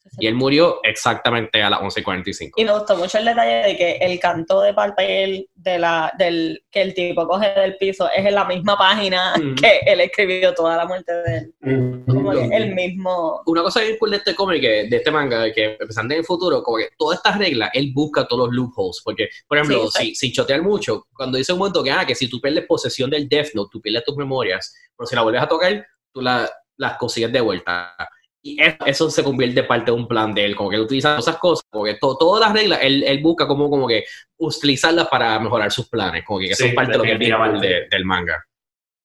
[0.03, 0.23] y 45.
[0.23, 2.53] Y él murió exactamente a las 11.45.
[2.57, 6.65] Y me gustó mucho el detalle de que el canto de papel de la, del,
[6.71, 9.55] que el tipo coge del piso es en la misma página Mm.
[9.57, 11.55] que él escribió toda la muerte de él.
[11.61, 12.05] Mm.
[12.11, 13.43] Como que el mismo.
[13.47, 16.27] Una cosa bien cool de este cómic, que- de este manga, que pensando en el
[16.27, 19.01] futuro, como que todas estas reglas, él busca todos los loopholes.
[19.05, 22.15] Porque, por ejemplo, Sí, si, si chotear mucho, cuando dice un momento que, ah, que
[22.15, 25.43] si tú pierdes posesión del Death Note, tú pierdes tus memorias, pero si la vuelves
[25.43, 27.95] a tocar, tú la- las consigues de vuelta.
[28.43, 30.83] Y es- eso se convierte en parte de un plan de él, como que él
[30.83, 34.05] utiliza esas cosas, porque to- todas las reglas, él, él busca como, como que
[34.39, 37.19] utilizarlas para mejorar sus planes, como que eso Sí, es parte de lo que es
[37.61, 38.43] de- del manga.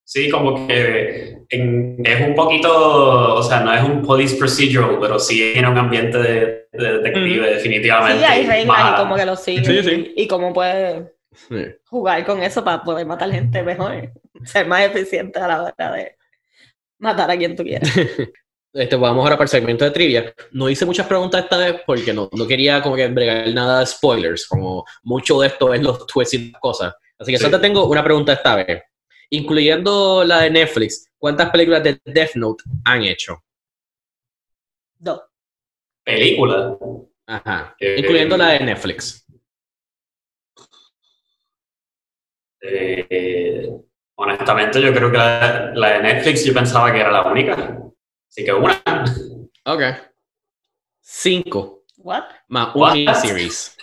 [0.08, 5.18] Sí, como que en- es un poquito, o sea, no es un police procedural, pero
[5.20, 8.20] sí tiene un ambiente de, de detective, definitivamente.
[8.20, 9.66] Sí, hay reglas Más- y como que lo siguen.
[9.66, 10.14] Sí, sí.
[10.16, 11.66] Y cómo puede Sí.
[11.90, 14.14] jugar con eso para poder matar gente mejor.
[14.44, 16.16] Ser más eficiente a la hora de
[17.00, 17.90] matar a quien tú quieras.
[18.76, 20.34] Este, vamos ahora para el segmento de trivia.
[20.52, 23.86] No hice muchas preguntas esta vez porque no, no quería como que bregar nada de
[23.86, 26.94] spoilers, como mucho de esto es los twists y las cosas.
[27.18, 27.46] Así que Sí.
[27.46, 28.84] solo te tengo una pregunta esta vez.
[29.30, 33.42] Incluyendo la de Netflix, ¿cuántas películas de Death Note han hecho?
[34.98, 35.22] Dos.
[36.04, 36.78] Película.
[37.28, 37.76] Ajá.
[37.80, 39.26] Eh, Incluyendo la de Netflix.
[42.62, 43.70] Eh,
[44.16, 47.80] honestamente, yo creo que la, la de Netflix yo pensaba que era la única.
[48.36, 48.84] Así que una.
[49.64, 49.82] Ok.
[51.00, 51.86] Cinco.
[51.98, 52.24] What?
[52.50, 52.94] Más un What?
[52.94, 53.78] miniseries.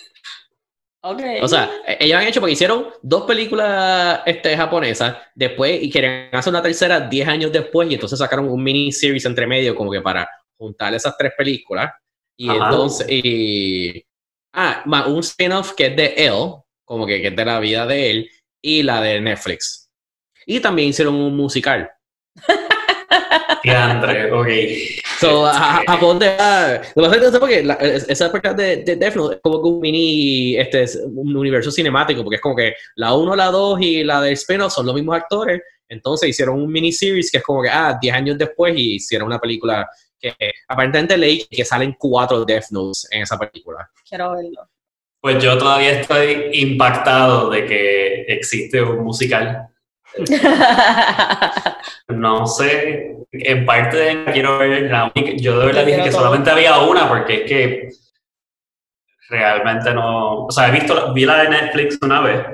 [1.01, 1.23] Ok.
[1.41, 6.29] O sea, e- ellos han hecho porque hicieron dos películas este, japonesas después y querían
[6.35, 10.03] hacer una tercera 10 años después y entonces sacaron un miniseries entre medio como que
[10.03, 10.29] para
[10.59, 11.91] juntar esas tres películas.
[12.37, 12.67] Y Ajá.
[12.67, 14.05] entonces, y,
[14.53, 16.53] ah, más un spin-off que es de él,
[16.85, 18.31] como que, que es de la vida de él,
[18.61, 19.91] y la de Netflix.
[20.45, 21.91] Y también hicieron un musical.
[23.63, 24.49] Diandre, ok.
[25.21, 26.37] So, a, a- de.
[26.39, 28.77] ah, lo que pasa es que no sé por qué, la- es- esa película de,
[28.79, 32.43] de Death Note es como que un mini este, es un universo cinemático, porque es
[32.43, 35.61] como que la 1, la 2 y la del spin-off son los mismos actores.
[35.89, 39.39] Entonces hicieron un miniseries que es como que, ah, 10 años después y hicieron una
[39.39, 39.89] película
[40.19, 40.35] que
[40.69, 43.91] aparentemente leí que salen cuatro Death Notes en esa película.
[44.09, 44.69] Quiero verlo.
[45.21, 49.69] Pues yo todavía estoy impactado de que existe un musical.
[52.09, 56.21] No sé, en parte quiero ver la única, yo de verdad dije que todo.
[56.21, 57.89] solamente había una porque es que
[59.29, 62.47] realmente no, o sea, he visto, vi la de Netflix una vez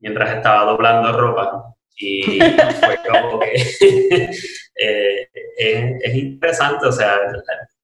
[0.00, 2.38] mientras estaba doblando ropa y
[2.80, 3.52] fue como que
[4.76, 7.16] eh, es, es interesante, o sea,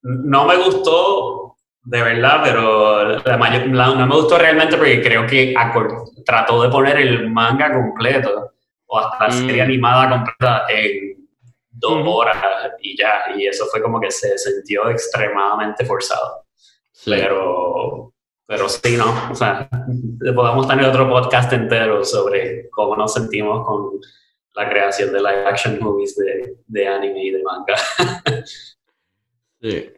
[0.03, 5.27] no me gustó de verdad, pero la mayor, la- no me gustó realmente porque creo
[5.27, 5.55] que
[6.25, 8.53] trató de poner el manga completo
[8.87, 9.47] o hasta la Mm.
[9.47, 11.14] serie animada completa en
[11.75, 12.37] dos horas
[12.81, 16.47] y ya, y eso fue como que se sintió extremadamente forzado.
[17.05, 18.13] Pero,
[18.47, 19.31] pero sí, ¿no?
[19.31, 19.69] O sea,
[20.35, 24.01] podemos tener otro podcast entero sobre cómo nos sentimos con
[24.55, 27.75] la creación de live action movies de, de anime y de manga.
[29.61, 29.91] Sí.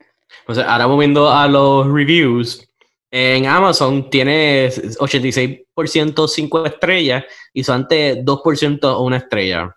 [0.47, 2.65] O sea, ahora moviendo a los reviews.
[3.11, 9.75] En Amazon tiene 86% 5 estrellas y son antes 2% una estrella.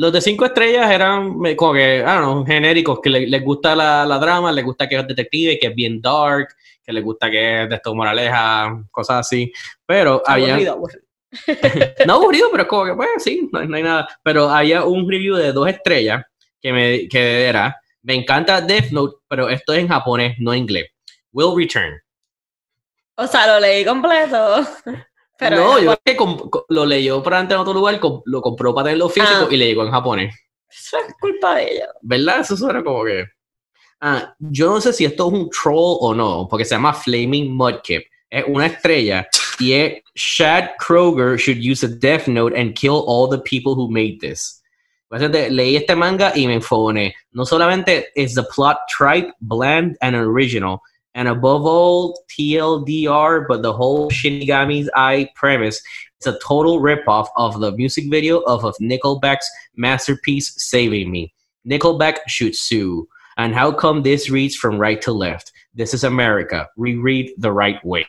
[0.00, 4.06] Los de 5 estrellas eran como que, ah, no, genéricos, que le- les gusta la,
[4.06, 7.64] la drama, les gusta que es detective, que es bien dark, que les gusta que
[7.64, 9.52] es de esto moraleja, cosas así.
[9.84, 10.52] Pero había.
[10.54, 11.02] Aburrido, aburrido.
[12.06, 14.06] no aburrido, pero es como que, pues sí, no, no hay nada.
[14.22, 16.24] Pero había un review de dos estrellas
[16.62, 20.60] que, me, que era, me encanta Death Note, pero esto es en japonés, no en
[20.60, 20.86] inglés.
[21.32, 22.00] Will return.
[23.16, 24.64] O sea, lo leí completo.
[25.38, 26.16] Pero no, yo creo
[26.50, 29.48] que lo leyó para antes en otro lugar, lo compró para tenerlo físico Ah.
[29.50, 30.34] y le llegó en japonés.
[30.68, 31.86] eso es culpa de ella.
[32.02, 32.40] ¿Verdad?
[32.40, 33.24] Eso suena como que...
[34.00, 37.54] Ah, yo no sé si esto es un troll o no, porque se llama Flaming
[37.54, 38.02] Mudkip.
[38.30, 39.26] Es una estrella
[39.58, 43.88] y es Shad Kroger should use a death note and kill all the people who
[43.90, 44.62] made this.
[45.10, 47.14] Leí este manga y me enfoné.
[47.32, 50.80] No solamente is the plot tripe, bland, and original,
[51.14, 55.80] and above all TLDR, but the whole Shinigami's Eye premise.
[56.18, 61.32] It's a total ripoff of the music video of, of Nickelback's masterpiece Saving Me.
[61.68, 63.06] Nickelback should sue.
[63.36, 65.52] And how come this reads from right to left?
[65.74, 66.68] This is America.
[66.76, 68.04] Reread the right way.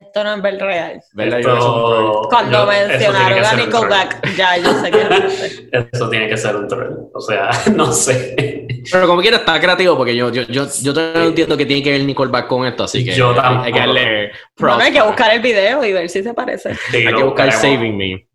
[0.00, 1.00] Esto no es ver real.
[1.14, 1.38] ¿Verdad?
[1.40, 2.10] Yo creo que eso es un.
[2.10, 3.82] Esto- Cuando yo- eso tiene mencionaron a ser un troll.
[3.88, 7.10] Nickelback, ya yo sé que Eso tiene que ser un troll.
[7.12, 8.66] O sea, no sé.
[8.90, 11.82] Pero como quiera está creativo porque yo, yo, yo, yo todavía no entiendo que tiene
[11.82, 13.64] que ver Nickelback con esto, así que Yo hay, tampoco.
[13.64, 14.32] hay que darle.
[14.56, 16.74] Bueno, hay que buscar el video y ver si se parece.
[16.74, 17.60] Sí, Hay que buscar buscaremos.
[17.60, 18.26] Saving Me.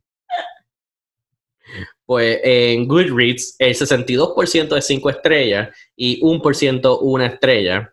[2.05, 7.91] Pues en Goodreads, el 62% de 5 estrellas y 1% una estrella.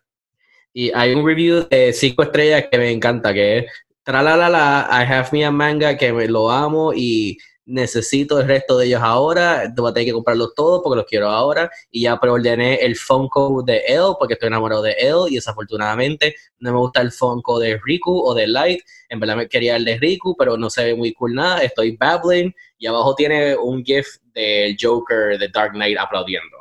[0.74, 3.66] Y hay un review de cinco estrellas que me encanta, que es
[4.04, 8.86] Tralalala, I have me a manga que me lo amo y necesito el resto de
[8.86, 12.76] ellos ahora, voy a tener que comprarlos todos porque los quiero ahora y ya preordené
[12.76, 17.12] el Funko de Elle porque estoy enamorado de Elle y desafortunadamente no me gusta el
[17.12, 20.70] Funko de Riku o de Light, en verdad me quería el de Riku pero no
[20.70, 25.48] se ve muy cool nada, estoy babbling y abajo tiene un GIF del Joker de
[25.48, 26.58] Dark Knight aplaudiendo.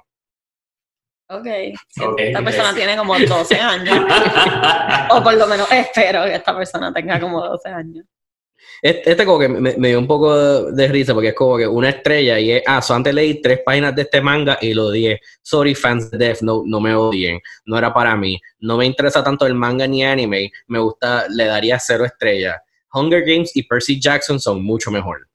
[1.30, 1.47] Ok,
[2.18, 3.97] esta persona tiene como 12 años.
[5.12, 8.06] o por lo menos espero que esta persona tenga como 12 años.
[8.82, 11.89] Este, este, como que me, dio un poco de, risa porque es como que una
[11.89, 15.20] estrella y es, ah, so antes leí tres páginas de este manga y lo dije,
[15.41, 19.24] sorry fans de Death no, no me odien, no era para mí, no me interesa
[19.24, 22.57] tanto el manga ni anime, me gusta, le daría cero estrellas.
[22.93, 25.28] Hunger Games y Percy Jackson son mucho mejor.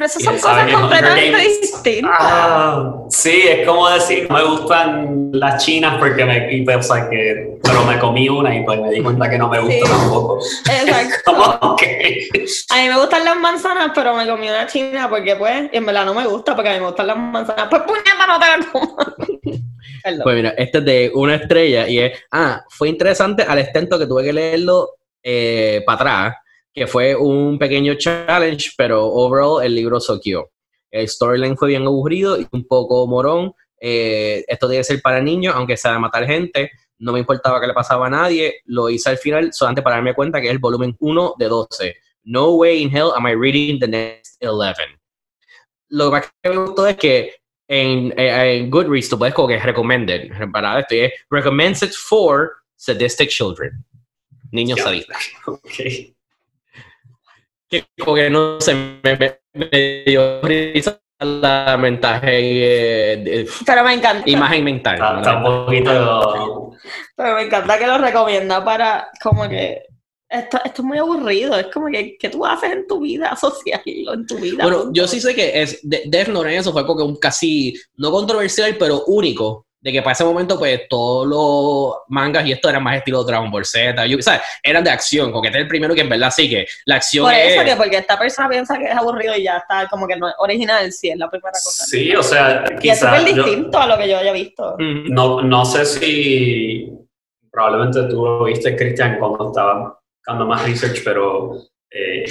[0.00, 2.16] Pero esas son cosas completamente distintas.
[2.18, 7.84] Ah, sí, es como decir, me gustan las chinas porque me, y pues, que, pero
[7.84, 10.38] me comí una y pues me di cuenta que no me gusta tampoco.
[10.70, 11.76] Exacto.
[12.70, 15.84] A mí me gustan las manzanas, pero me comí una china porque pues, y en
[15.84, 17.66] verdad no me gusta porque a mí me gustan las manzanas.
[17.68, 18.96] Pues puñeta, no te la como.
[20.22, 24.06] Pues mira, este es de una estrella y es, ah, fue interesante al extento que
[24.06, 26.36] tuve que leerlo eh, para atrás
[26.72, 30.50] que fue un pequeño challenge, pero overall el libro soqueó.
[30.90, 33.52] El storyline fue bien aburrido y un poco morón.
[33.80, 36.70] Eh, esto debe ser para niños, aunque sea de matar gente.
[36.98, 38.60] No me importaba que le pasaba a nadie.
[38.66, 41.96] Lo hice al final solamente para darme cuenta que es el volumen 1 de 12.
[42.24, 44.82] No way in hell am I reading the next 11.
[45.88, 47.34] Lo que me gustó es que
[47.66, 50.30] en, en Goodreads tú puedes como que recommended.
[50.52, 53.84] Para esto es recommended for sadistic children.
[54.52, 55.30] Niños sadistas.
[55.46, 56.14] Okay
[57.70, 64.28] que como que no se me, me, dio risa la mensaje eh, pero me encanta.
[64.28, 66.72] imagen mental está, un poquito
[67.14, 69.82] pero me encanta que lo recomienda para como que
[70.28, 73.82] esto, esto es muy aburrido es como que ¿qué tú haces en tu vida social
[73.84, 77.04] en tu vida bueno yo sí sé que es Death Note eso fue como que
[77.04, 82.46] un casi no controversial pero único de que para ese momento, pues, todos los mangas
[82.46, 84.42] y esto eran más estilo Dragon Ball Z, yo, ¿sabes?
[84.62, 87.24] Eran de acción, porque este es el primero que en verdad sí que la acción
[87.24, 87.70] Por eso es...
[87.70, 90.34] que porque esta persona piensa que es aburrido y ya está como que no es
[90.38, 91.84] original, sí, es la primera cosa.
[91.84, 94.76] Sí, o sea, Y es súper distinto a lo que yo haya visto.
[94.78, 96.92] No, no sé si...
[97.50, 101.54] Probablemente tú lo viste, Cristian, cuando estaba buscando más research, pero...
[101.90, 102.24] Eh,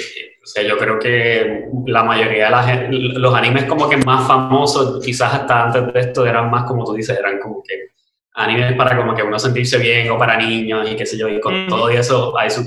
[0.50, 4.28] o sea, yo creo que la mayoría de la gente, los animes como que más
[4.28, 7.90] famosos, quizás hasta antes de esto, eran más como tú dices, eran como que
[8.34, 11.40] animes para como que uno sentirse bien o para niños y qué sé yo, y
[11.40, 12.66] con todo eso hay sus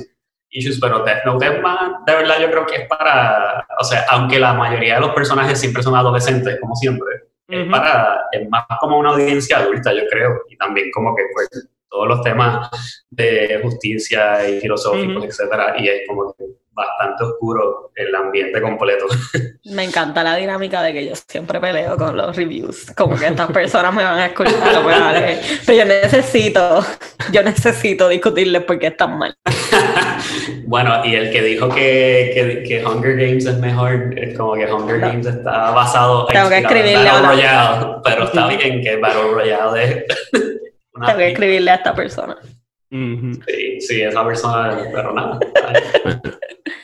[0.51, 4.05] issues, pero Death Note es más, de verdad yo creo que es para, o sea,
[4.11, 7.09] aunque la mayoría de los personajes siempre son adolescentes, como siempre,
[7.49, 11.49] es para, es más como una audiencia adulta, yo creo, y también como que pues
[11.91, 12.71] todos los temas
[13.11, 19.07] de justicia y filosóficos, etcétera, y es como que bastante oscuro el ambiente completo.
[19.65, 23.51] Me encanta la dinámica de que yo siempre peleo con los reviews, como que estas
[23.51, 24.55] personas me van a escuchar,
[25.67, 26.85] pero yo necesito,
[27.31, 29.35] yo necesito discutirles por qué están mal.
[30.67, 35.01] bueno, y el que dijo que, que, Hunger Games es mejor, es como que Hunger
[35.01, 40.05] Games está basado en Battle Royale, pero está bien que Battle Royale es...
[40.93, 42.37] Tengo que escribirle a esta persona.
[42.93, 45.39] Sí, sí, esa persona, pero nada.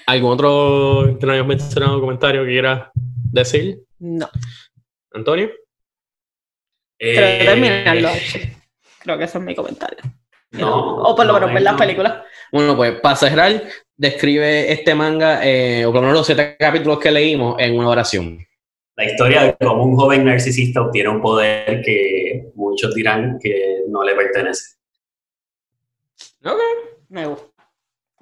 [0.06, 3.80] ¿Algún otro que no hayas mencionado comentario que quieras decir?
[3.98, 4.26] No.
[5.12, 5.50] ¿Antonio?
[6.98, 8.08] Eh, terminarlo.
[9.00, 9.98] Creo que ese es mi comentario.
[10.52, 12.22] No, o por lo menos ver las películas.
[12.50, 13.62] Bueno, pues para cerrar,
[13.94, 17.90] describe este manga, eh, o por lo menos los siete capítulos que leímos, en una
[17.90, 18.38] oración.
[18.96, 24.02] La historia de cómo un joven narcisista obtiene un poder que muchos dirán que no
[24.02, 24.77] le pertenece.
[26.44, 26.60] Ok.
[27.08, 27.70] Me gusta.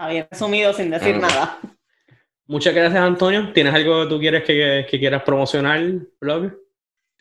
[0.09, 1.59] Bien resumido sin decir nada.
[2.47, 3.53] Muchas gracias, Antonio.
[3.53, 5.81] ¿Tienes algo que tú quieres que, quieras promocionar,
[6.21, 6.53] blog?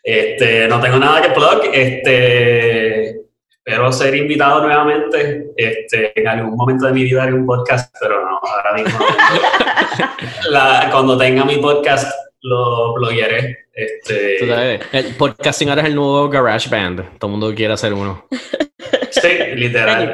[0.03, 1.63] Este, no tengo nada que blog.
[1.73, 3.09] Este,
[3.49, 5.47] espero ser invitado nuevamente.
[5.57, 8.99] Este, en algún momento de mi vida haré un podcast, pero no, ahora mismo.
[10.91, 13.65] cuando tenga mi podcast, lo bloguearé.
[13.73, 14.79] Este.
[14.91, 17.17] El podcasting ahora es el nuevo Garage Band.
[17.17, 18.27] Todo el mundo quiere hacer uno.
[19.21, 20.11] Sí, literal.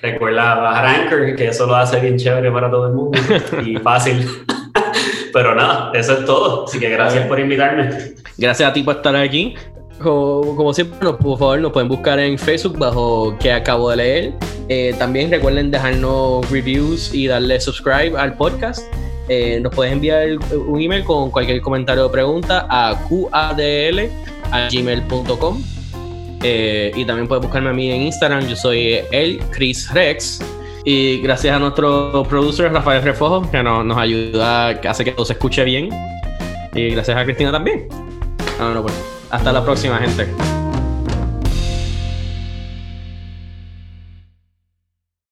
[0.00, 3.18] recuerda bajar Anchor, que eso lo hace bien chévere para todo el mundo
[3.64, 4.26] y fácil.
[5.32, 6.64] Pero nada, eso es todo.
[6.64, 7.90] Así que gracias por invitarme.
[8.36, 9.54] Gracias a ti por estar aquí.
[10.02, 14.32] Como, siempre, por favor, nos pueden buscar en Facebook bajo que acabo de leer.
[14.68, 18.82] Eh, también recuerden dejarnos reviews y darle subscribe al podcast.
[19.28, 20.28] Eh, nos puedes enviar
[20.66, 25.62] un email con cualquier comentario o pregunta a qadl.gmail.com
[26.46, 28.46] Eh, y también puedes buscarme a mí en Instagram.
[28.46, 30.40] Yo soy el Chris Rex.
[30.84, 35.32] Y gracias a nuestro producer Rafael Refojo, que nos, ayuda, que hace que todo se
[35.32, 35.88] escuche bien.
[36.74, 37.88] Y gracias a Cristina también.
[38.58, 38.94] Bueno, pues,
[39.30, 40.53] hasta la próxima, gente.